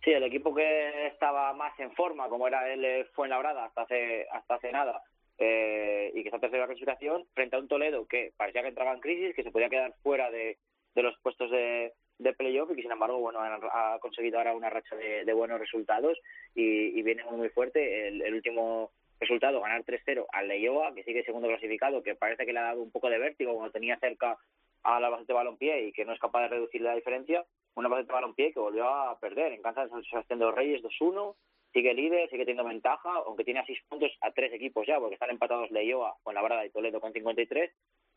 [0.04, 4.28] Sí, el equipo que estaba más en forma, como era el eh, Fuenlabrada hasta hace,
[4.30, 5.02] hasta hace nada,
[5.38, 8.68] eh, y que está tercero en la clasificación, frente a un Toledo que parecía que
[8.68, 10.58] entraba en crisis, que se podía quedar fuera de,
[10.96, 11.94] de los puestos de,
[12.38, 16.18] playoff y que sin embargo bueno ha, ha conseguido ahora una racha de, buenos resultados
[16.54, 18.08] y, viene muy muy fuerte.
[18.08, 22.52] El, el último resultado, ganar 3-0 al Leioa, que sigue segundo clasificado, que parece que
[22.52, 24.38] le ha dado un poco de vértigo cuando tenía cerca
[24.86, 27.44] a la base de balompié y que no es capaz de reducir la diferencia.
[27.76, 30.56] Una base de balompié que volvió a perder en casa de San Sebastián de los
[30.56, 31.36] Reyes 2-1,
[31.74, 35.16] sigue líder, sigue teniendo ventaja, aunque tiene a seis puntos a tres equipos ya, porque
[35.16, 37.72] están empatados Leioa con la Brada y Toledo con 53,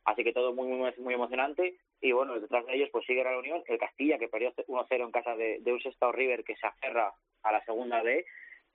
[0.04, 1.74] así que todo muy, muy, muy emocionante.
[2.02, 5.10] Y bueno, detrás de ellos pues sigue la Unión, el Castilla, que perdió 1-0 en
[5.10, 7.12] casa de, un Sestao River que se aferra
[7.42, 8.26] a la segunda B,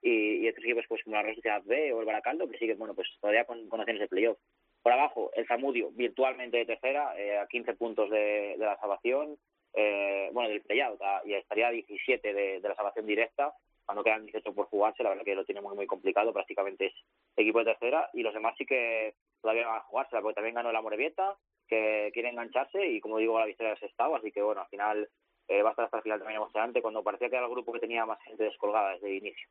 [0.01, 2.79] y, y otros equipos pues como la Real Sociedad B o el Baracaldo, que siguen,
[2.79, 4.39] bueno, pues todavía con, con opciones de playoff.
[4.83, 9.37] Por abajo, el Zamudio, virtualmente de tercera, eh, a 15 puntos de, de la salvación,
[9.73, 13.53] eh, bueno, del playout, y estaría a 17 de, la salvación directa,
[13.85, 16.93] cuando quedan 18 por jugarse, la verdad que lo tiene muy, complicado, prácticamente es
[17.35, 20.71] equipo de tercera, y los demás sí que todavía van a jugársela, porque también ganó
[20.71, 21.35] la Morevieta,
[21.67, 25.09] que quiere engancharse, y como digo, la victoria del Sestao, así que bueno, al final
[25.47, 27.73] eh, va a estar hasta el final también emocionante, cuando parecía que era el grupo
[27.73, 29.47] que tenía más gente descolgada desde el inicio.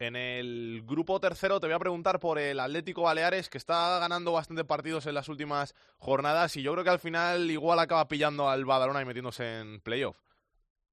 [0.00, 4.32] En el grupo tercero te voy a preguntar por el Atlético Baleares, que está ganando
[4.32, 8.48] bastante partidos en las últimas jornadas y yo creo que al final igual acaba pillando
[8.48, 10.16] al Badalona y metiéndose en playoff.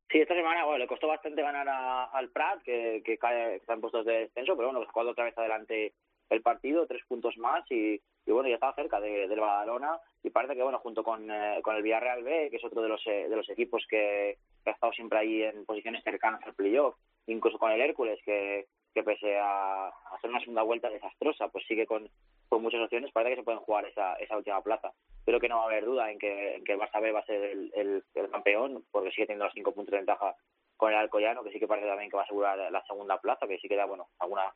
[0.09, 1.67] Sí, esta semana bueno, le costó bastante ganar
[2.11, 5.37] al Prat, que, cae, que está en puestos de descenso, pero bueno, sacó otra vez
[5.37, 5.93] adelante
[6.31, 10.31] el partido, tres puntos más y, y bueno, ya estaba cerca de, del Badalona y
[10.31, 13.05] parece que bueno, junto con, eh, con el Villarreal B, que es otro de los,
[13.05, 16.95] eh, de los equipos que ha estado siempre ahí en posiciones cercanas al playoff,
[17.27, 21.85] incluso con el Hércules, que, que pese a hacer una segunda vuelta desastrosa, pues sigue
[21.85, 22.09] con,
[22.47, 24.93] con muchas opciones, parece que se pueden jugar esa, esa última plaza.
[25.25, 27.19] Creo que no va a haber duda en que, en que el Barça B va
[27.19, 30.33] a ser el, el, campeón, porque sigue teniendo los cinco puntos de ventaja
[30.77, 33.47] con el Alcoyano, que sí que parece también que va a asegurar la segunda plaza,
[33.47, 34.53] que sí que da, bueno, alguna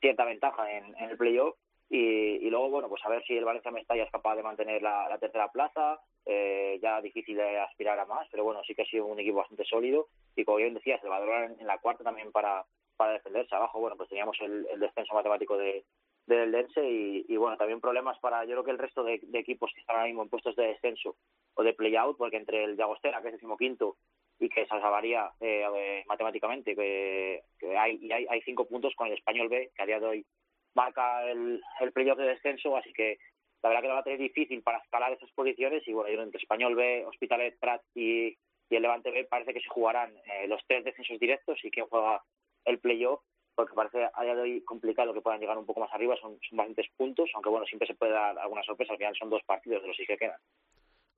[0.00, 1.54] cierta ventaja en, en el playoff.
[1.90, 4.80] Y, y luego, bueno, pues a ver si el Valencia Mestalla es capaz de mantener
[4.80, 6.00] la, la tercera plaza.
[6.24, 9.38] Eh, ya difícil de aspirar a más, pero bueno, sí que ha sido un equipo
[9.38, 10.06] bastante sólido.
[10.34, 12.64] Y como bien decías, el Badalona en, en la cuarta también para,
[12.96, 13.54] para defenderse.
[13.54, 15.84] Abajo, bueno, pues teníamos el, descenso matemático de,
[16.26, 19.80] del Dense y, bueno, también problemas para yo creo que el resto de, equipos que
[19.80, 21.16] están ahora mismo en puestos de descenso
[21.54, 23.96] o de play-out, porque entre el Llagostera, que es decimoquinto,
[24.38, 28.94] y que se salvaría eh, eh, matemáticamente, que, que hay, y hay, hay cinco puntos
[28.96, 30.26] con el Español B, que a día de hoy
[30.74, 33.18] marca el, el playoff de descenso, así que
[33.62, 36.22] la verdad que lo va a tener difícil para escalar esas posiciones y bueno, yo
[36.22, 38.36] entre Español B, Hospitalet, Prat y,
[38.68, 41.86] y el Levante B parece que se jugarán eh, los tres descensos directos y quien
[41.86, 42.22] juega
[42.64, 43.20] el playoff
[43.54, 46.38] porque parece a día de hoy complicado que puedan llegar un poco más arriba, son,
[46.48, 49.42] son bastantes puntos, aunque bueno, siempre se puede dar alguna sorpresa, al final son dos
[49.44, 50.40] partidos de los seis que quedan.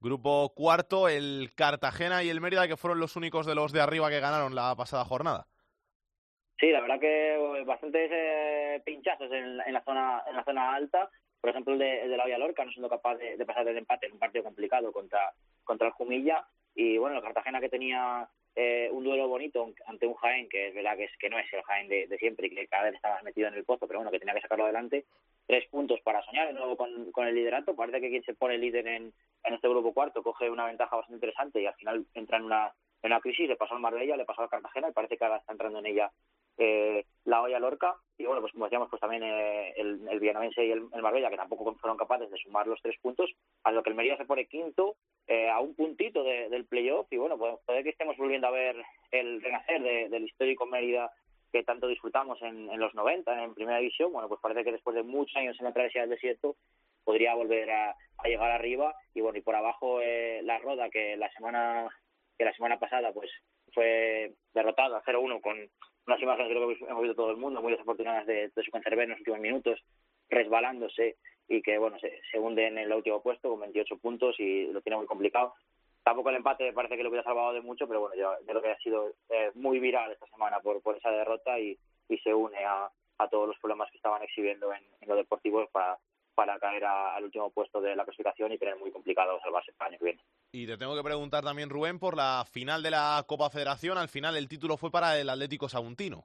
[0.01, 4.11] Grupo cuarto, el Cartagena y el Mérida, que fueron los únicos de los de arriba
[4.11, 5.47] que ganaron la pasada jornada.
[6.59, 11.09] Sí, la verdad que bastantes eh, pinchazos en, en, la zona en la zona alta.
[11.41, 13.65] Por ejemplo, el de, el de la Villa Lorca no siendo capaz de, de pasar
[13.65, 15.33] del empate en un partido complicado contra,
[15.63, 16.47] contra el Jumilla.
[16.75, 20.75] Y bueno, el Cartagena que tenía eh, un duelo bonito ante un Jaén, que es
[20.75, 22.95] verdad que, es, que no es el Jaén de, de siempre y que cada vez
[22.95, 25.05] estaba metido en el pozo, pero bueno, que tenía que sacarlo adelante.
[25.47, 27.75] Tres puntos para soñar de nuevo con, con el liderato.
[27.75, 29.13] Parece que quien se pone líder en,
[29.45, 32.73] en este grupo cuarto coge una ventaja bastante interesante y al final entra en una,
[33.03, 33.49] en una crisis.
[33.49, 35.87] Le pasó al Marbella, le pasó al Cartagena y parece que ahora está entrando en
[35.87, 36.11] ella
[36.59, 40.65] eh, la olla Lorca y bueno pues como decíamos pues también eh, el, el Villanovense
[40.65, 43.31] y el, el, Marbella que tampoco fueron capaces de sumar los tres puntos
[43.65, 44.97] a lo que el Mérida se pone quinto
[45.27, 47.07] eh, a un puntito de, del playoff.
[47.11, 48.77] Y bueno pues puede que estemos volviendo a ver
[49.11, 51.11] el renacer de, del histórico Mérida
[51.51, 54.13] que tanto disfrutamos en, en, los 90 en primera división.
[54.13, 56.57] Bueno pues parece que después de muchos años en la travesía del desierto
[57.05, 58.95] podría volver a, a llegar arriba.
[59.13, 61.89] Y bueno y por abajo eh, la Roda que la semana
[62.39, 63.31] que la semana pasada pues
[63.73, 65.57] fue derrotado a 0-1 con
[66.07, 68.71] unas imágenes que creo que hemos visto todo el mundo, muy desafortunadas de, de su
[68.75, 69.81] en los últimos minutos,
[70.29, 71.17] resbalándose
[71.49, 74.81] y que bueno se, se hunde en el último puesto con 28 puntos y lo
[74.81, 75.55] tiene muy complicado.
[76.03, 78.63] Tampoco el empate parece que lo hubiera salvado de mucho, pero bueno, yo, yo creo
[78.63, 81.79] que ha sido eh, muy viral esta semana por, por esa derrota y,
[82.09, 85.67] y se une a, a todos los problemas que estaban exhibiendo en, en lo deportivo
[85.73, 85.99] para,
[86.35, 89.87] para caer a, al último puesto de la clasificación y tener muy complicado salvarse el
[89.87, 90.23] año que viene.
[90.53, 93.99] Y te tengo que preguntar también, Rubén, por la final de la Copa Federación.
[93.99, 96.25] Al final el título fue para el Atlético Saguntino.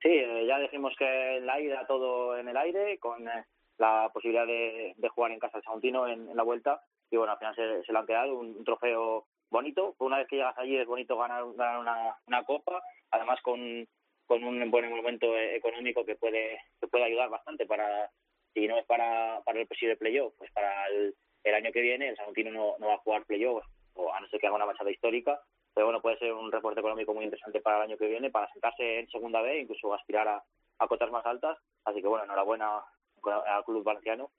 [0.00, 3.44] Sí, eh, ya dijimos que en la ida todo en el aire, con eh,
[3.78, 6.80] la posibilidad de, de, jugar en casa el Saguntino en, en, la vuelta.
[7.10, 9.96] Y bueno, al final se, se le han quedado un, un, trofeo bonito.
[9.98, 12.80] Una vez que llegas allí es bonito ganar, ganar una, una copa,
[13.10, 13.88] además con,
[14.26, 18.08] con un buen momento económico que puede, que puede ayudar bastante para,
[18.54, 21.14] si no es para, para el posible playoff, pues para el,
[21.54, 24.40] año que viene el Saguntino no, no va a jugar playoff, o a no ser
[24.40, 25.40] que haga una machada histórica,
[25.74, 28.50] pero bueno, puede ser un reporte económico muy interesante para el año que viene, para
[28.52, 30.42] sentarse en segunda B, incluso aspirar a,
[30.78, 32.82] a cotas más altas, así que bueno, enhorabuena
[33.24, 34.30] al club valenciano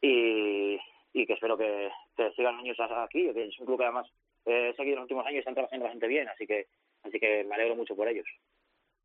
[0.00, 0.78] y,
[1.12, 1.90] y que espero que,
[2.36, 4.06] sigan años aquí, que es un club que además
[4.44, 6.66] eh, he seguido en los últimos años y están trabajando bastante bien, así que,
[7.02, 8.26] así que me alegro mucho por ellos.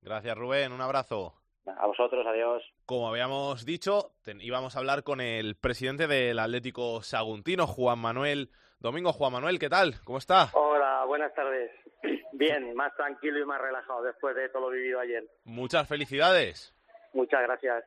[0.01, 1.35] Gracias Rubén, un abrazo.
[1.65, 2.63] A vosotros, adiós.
[2.85, 8.49] Como habíamos dicho, íbamos a hablar con el presidente del Atlético Saguntino, Juan Manuel
[8.79, 9.13] Domingo.
[9.13, 9.95] Juan Manuel, ¿qué tal?
[10.03, 10.49] ¿Cómo está?
[10.53, 11.71] Hola, buenas tardes.
[12.33, 15.25] Bien, más tranquilo y más relajado después de todo lo vivido ayer.
[15.43, 16.73] Muchas felicidades.
[17.13, 17.83] Muchas gracias.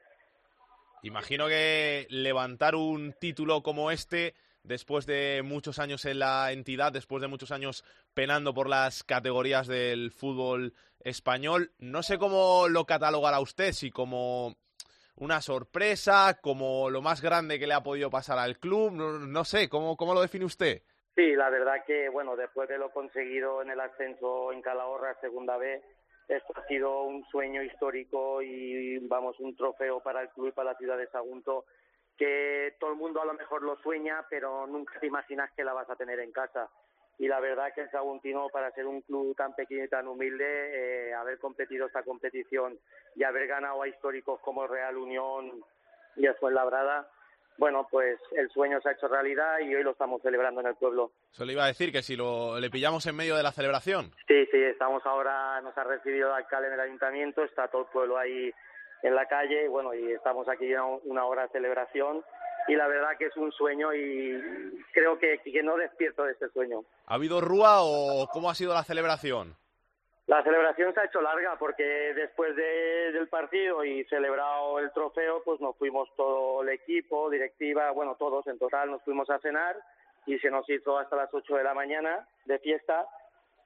[1.03, 4.35] Imagino que levantar un título como este
[4.65, 7.85] después de muchos años en la entidad, después de muchos años
[8.15, 11.73] penando por las categorías del fútbol español.
[11.79, 14.57] No sé cómo lo catalogará usted, si como
[15.17, 19.69] una sorpresa, como lo más grande que le ha podido pasar al club, no, sé,
[19.69, 20.83] ¿cómo, ¿cómo lo define usted?
[21.15, 25.59] Sí, la verdad que, bueno, después de lo conseguido en el ascenso en Calahorra, segunda
[25.59, 25.83] vez,
[26.29, 30.73] esto ha sido un sueño histórico y vamos, un trofeo para el club y para
[30.73, 31.67] la ciudad de Sagunto
[32.17, 35.73] que todo el mundo a lo mejor lo sueña, pero nunca te imaginas que la
[35.73, 36.69] vas a tener en casa.
[37.19, 41.11] Y la verdad que el Saguntino, para ser un club tan pequeño y tan humilde,
[41.11, 42.79] eh, haber competido esta competición
[43.15, 45.63] y haber ganado a históricos como Real Unión
[46.17, 47.09] y el Fuenlabrada,
[47.59, 50.75] bueno, pues el sueño se ha hecho realidad y hoy lo estamos celebrando en el
[50.75, 51.13] pueblo.
[51.31, 54.11] Eso le iba a decir que si lo, le pillamos en medio de la celebración.
[54.27, 57.89] Sí, sí, estamos ahora, nos ha recibido el alcalde en el ayuntamiento, está todo el
[57.89, 58.53] pueblo ahí
[59.03, 62.25] en la calle, bueno, y estamos aquí en una hora de celebración
[62.69, 64.41] y la verdad que es un sueño y
[64.93, 66.85] creo que, que no despierto de este sueño.
[67.07, 69.57] ¿Ha habido rúa o cómo ha sido la celebración?
[70.29, 75.43] La celebración se ha hecho larga porque después de- del partido y celebrado el trofeo,
[75.45, 79.77] pues nos fuimos todo el equipo, directiva, bueno, todos en total nos fuimos a cenar
[80.25, 83.05] y se nos hizo hasta las 8 de la mañana de fiesta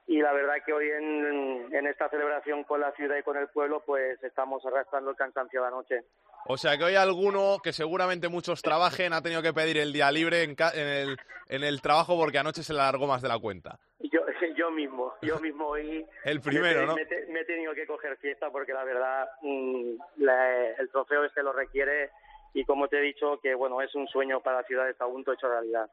[0.08, 3.48] y la verdad que hoy en, en esta celebración con la ciudad y con el
[3.48, 6.04] pueblo pues estamos arrastrando el cansancio de la noche.
[6.48, 10.12] O sea que hoy alguno, que seguramente muchos trabajen, ha tenido que pedir el día
[10.12, 11.16] libre en, ca- en el,
[11.48, 13.80] en el trabajo porque anoche se le alargó más de la cuenta.
[13.98, 14.20] Yo,
[14.56, 16.94] yo mismo, yo mismo hoy El primero, me, ¿no?
[16.94, 21.24] me, te- me he tenido que coger fiesta porque la verdad mm, la- el trofeo
[21.24, 22.10] este lo requiere
[22.54, 25.32] y como te he dicho que bueno es un sueño para la ciudad de Sagunto
[25.32, 25.90] hecho realidad.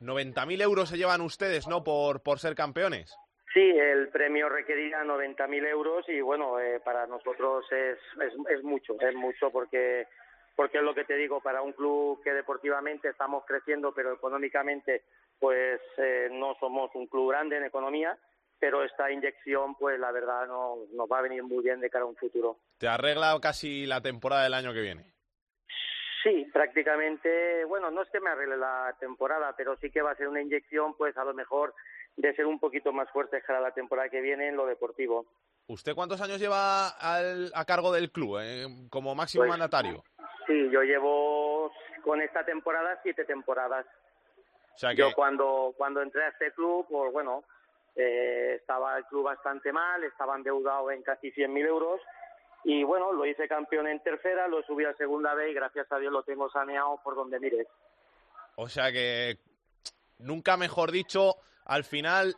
[0.00, 1.84] 90.000 euros se llevan ustedes, ¿no?
[1.84, 3.14] Por, por ser campeones.
[3.52, 8.96] Sí, el premio requería 90.000 euros y bueno, eh, para nosotros es, es, es mucho,
[9.00, 10.06] es mucho porque
[10.54, 15.04] porque es lo que te digo, para un club que deportivamente estamos creciendo, pero económicamente
[15.38, 18.16] pues eh, no somos un club grande en economía,
[18.58, 22.04] pero esta inyección pues la verdad no, nos va a venir muy bien de cara
[22.04, 22.58] a un futuro.
[22.78, 25.14] Te arregla casi la temporada del año que viene.
[26.22, 30.16] Sí, prácticamente, bueno, no es que me arregle la temporada, pero sí que va a
[30.16, 31.74] ser una inyección pues a lo mejor
[32.16, 35.26] de ser un poquito más fuerte para la temporada que viene en lo deportivo.
[35.66, 40.02] ¿Usted cuántos años lleva al- a cargo del club eh, como máximo Pues, mandatario?
[40.46, 43.86] Sí, yo llevo con esta temporada siete temporadas.
[44.74, 47.44] O sea que Yo cuando, cuando entré a este club, pues bueno,
[47.94, 52.00] eh, estaba el club bastante mal, estaba endeudado en casi 100.000 euros
[52.64, 55.98] y bueno, lo hice campeón en tercera, lo subí a segunda vez y gracias a
[55.98, 57.66] Dios lo tengo saneado por donde mires.
[58.56, 59.38] O sea que,
[60.18, 62.34] nunca mejor dicho, al final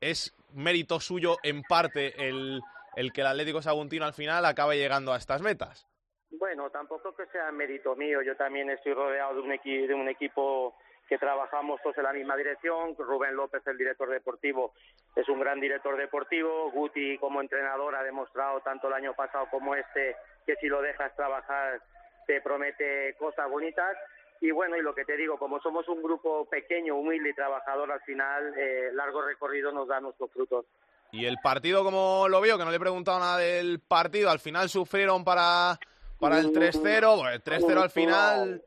[0.00, 2.60] es mérito suyo en parte el,
[2.96, 5.86] el que el Atlético Saguntino al final acabe llegando a estas metas.
[6.30, 10.08] Bueno, tampoco que sea mérito mío, yo también estoy rodeado de un, equi- de un
[10.08, 10.74] equipo
[11.08, 12.96] que trabajamos todos en la misma dirección.
[12.96, 14.72] Rubén López, el director deportivo,
[15.14, 16.70] es un gran director deportivo.
[16.70, 20.16] Guti, como entrenador, ha demostrado tanto el año pasado como este
[20.46, 21.82] que si lo dejas trabajar
[22.26, 23.94] te promete cosas bonitas.
[24.42, 27.92] Y bueno, y lo que te digo, como somos un grupo pequeño, humilde y trabajador,
[27.92, 30.66] al final, eh, largo recorrido nos da nuestros frutos.
[31.12, 34.40] Y el partido, como lo veo, que no le he preguntado nada del partido, al
[34.40, 35.78] final sufrieron para,
[36.18, 37.16] para el 3-0.
[37.18, 38.62] Bueno, el 3-0 al final.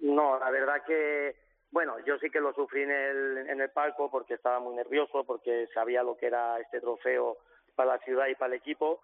[0.00, 1.36] No, la verdad que,
[1.70, 5.24] bueno, yo sí que lo sufrí en el, en el palco porque estaba muy nervioso,
[5.24, 7.36] porque sabía lo que era este trofeo
[7.74, 9.02] para la ciudad y para el equipo.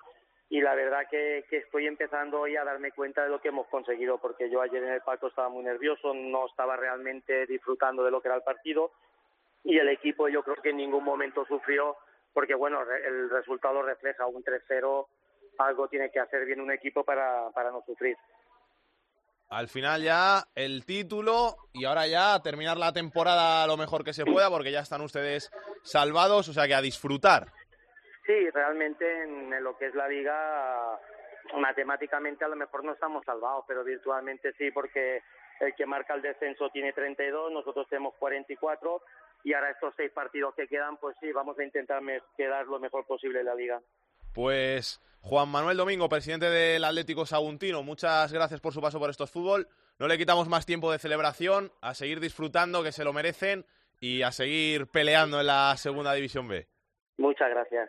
[0.50, 4.18] Y la verdad que, estoy empezando hoy a darme cuenta de lo que hemos conseguido,
[4.18, 8.22] porque yo ayer en el palco estaba muy nervioso, no estaba realmente disfrutando de lo
[8.22, 8.92] que era el partido.
[9.64, 11.96] Y el equipo yo creo que en ningún momento sufrió,
[12.32, 15.06] porque bueno, el resultado refleja un 3-0,
[15.58, 18.16] algo tiene que hacer bien un equipo para, para no sufrir.
[19.50, 24.26] Al final ya el título y ahora ya terminar la temporada lo mejor que se
[24.26, 25.50] pueda porque ya están ustedes
[25.82, 27.50] salvados, o sea que a disfrutar.
[28.28, 31.00] Sí, realmente en, lo que es la liga,
[31.56, 35.22] matemáticamente a lo mejor no estamos salvados, pero virtualmente sí, porque
[35.60, 39.00] el que marca el descenso tiene 32, nosotros tenemos 44
[39.44, 42.02] y ahora estos seis partidos que quedan, pues sí, vamos a intentar
[42.36, 43.80] quedar lo mejor posible en la liga.
[44.34, 49.30] Pues Juan Manuel Domingo, presidente del Atlético Saguntino, muchas gracias por su paso por estos
[49.30, 49.68] fútbol.
[49.98, 53.64] No le quitamos más tiempo de celebración, a seguir disfrutando, que se lo merecen,
[54.00, 56.68] y a seguir peleando en la Segunda División B.
[57.16, 57.88] Muchas gracias.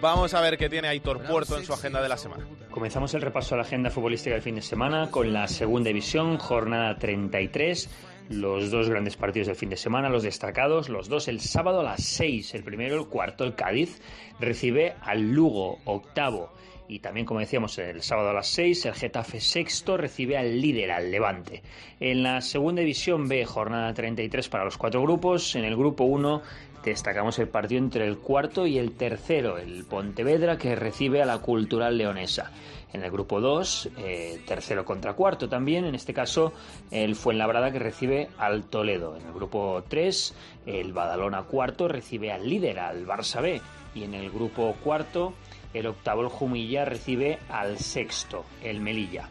[0.00, 2.46] Vamos a ver qué tiene Aitor Puerto en su agenda de la semana.
[2.70, 6.38] Comenzamos el repaso a la agenda futbolística del fin de semana con la segunda división,
[6.38, 7.90] jornada 33.
[8.30, 11.84] Los dos grandes partidos del fin de semana, los destacados, los dos el sábado a
[11.84, 12.54] las 6.
[12.54, 14.00] El primero, el cuarto, el Cádiz,
[14.38, 16.50] recibe al Lugo, octavo.
[16.90, 20.90] Y también, como decíamos, el sábado a las 6, el Getafe sexto recibe al líder,
[20.90, 21.62] al Levante.
[22.00, 25.54] En la segunda división B, jornada 33 para los cuatro grupos.
[25.54, 26.42] En el grupo 1
[26.84, 31.38] destacamos el partido entre el cuarto y el tercero, el Pontevedra, que recibe a la
[31.38, 32.50] Cultural Leonesa.
[32.92, 36.52] En el grupo 2, eh, tercero contra cuarto también, en este caso
[36.90, 39.16] el Fuenlabrada que recibe al Toledo.
[39.16, 40.34] En el grupo 3,
[40.66, 43.60] el Badalona cuarto recibe al líder, al Barça B.
[43.94, 45.34] Y en el grupo cuarto,
[45.74, 49.28] el octavo, el Jumilla, recibe al sexto, el Melilla.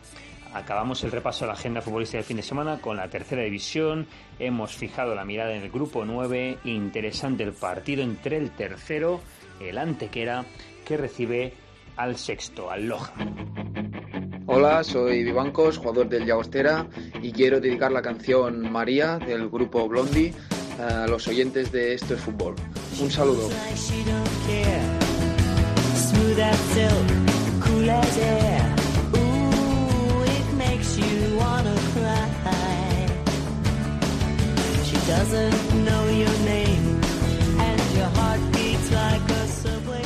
[0.53, 4.07] Acabamos el repaso de la agenda futbolística del fin de semana con la tercera división.
[4.39, 6.59] Hemos fijado la mirada en el grupo 9.
[6.63, 9.21] Interesante el partido entre el tercero,
[9.59, 10.45] el Antequera,
[10.85, 11.53] que recibe
[11.97, 13.13] al sexto, al Loja.
[14.47, 16.87] Hola, soy Vivancos, jugador del Llagostera,
[17.21, 20.33] y quiero dedicar la canción María del grupo Blondie
[20.79, 22.55] a los oyentes de Esto es Fútbol.
[22.99, 23.49] Un saludo.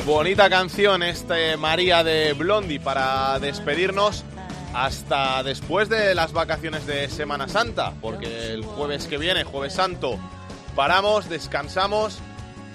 [0.06, 4.24] Bonita canción este María de Blondie para despedirnos
[4.72, 10.18] hasta después de las vacaciones de Semana Santa, porque el jueves que viene, jueves santo,
[10.76, 12.20] paramos, descansamos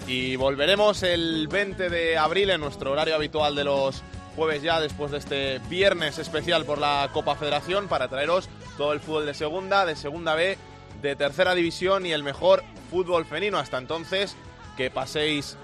[0.09, 4.01] y volveremos el 20 de abril en nuestro horario habitual de los
[4.35, 9.01] jueves ya, después de este viernes especial por la Copa Federación, para traeros todo el
[9.01, 10.57] fútbol de segunda, de segunda B,
[11.03, 13.59] de tercera división y el mejor fútbol femenino.
[13.59, 14.35] Hasta entonces,
[14.77, 15.57] que paséis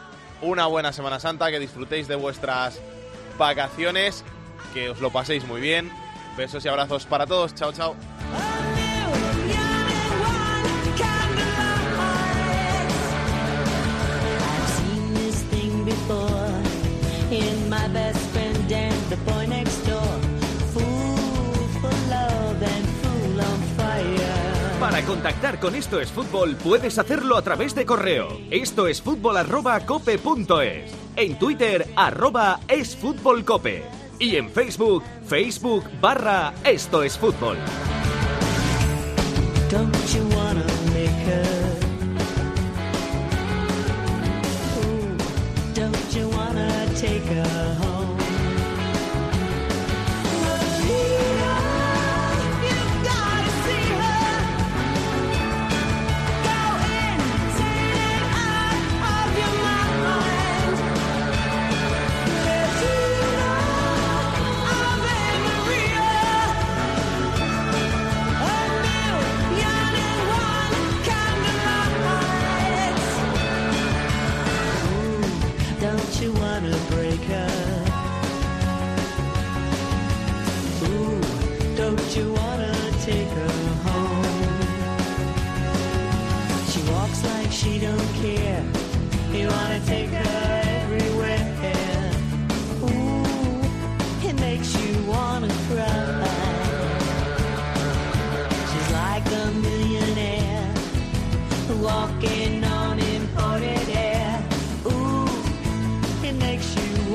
[0.44, 2.80] una buena Semana Santa, que disfrutéis de vuestras
[3.40, 4.24] vacaciones,
[4.76, 5.92] que os lo paséis muy bien.
[6.38, 7.56] Besos y abrazos para todos.
[7.56, 7.96] Chao, chao.
[25.16, 28.28] Contactar con Esto es Fútbol puedes hacerlo a través de correo.
[28.52, 30.92] Esto es fútbol arroba cope punto es.
[31.16, 33.86] En Twitter arroba es fútbol cope.
[34.20, 37.58] Y en Facebook, Facebook barra Esto es Fútbol.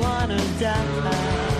[0.01, 1.50] wanna die.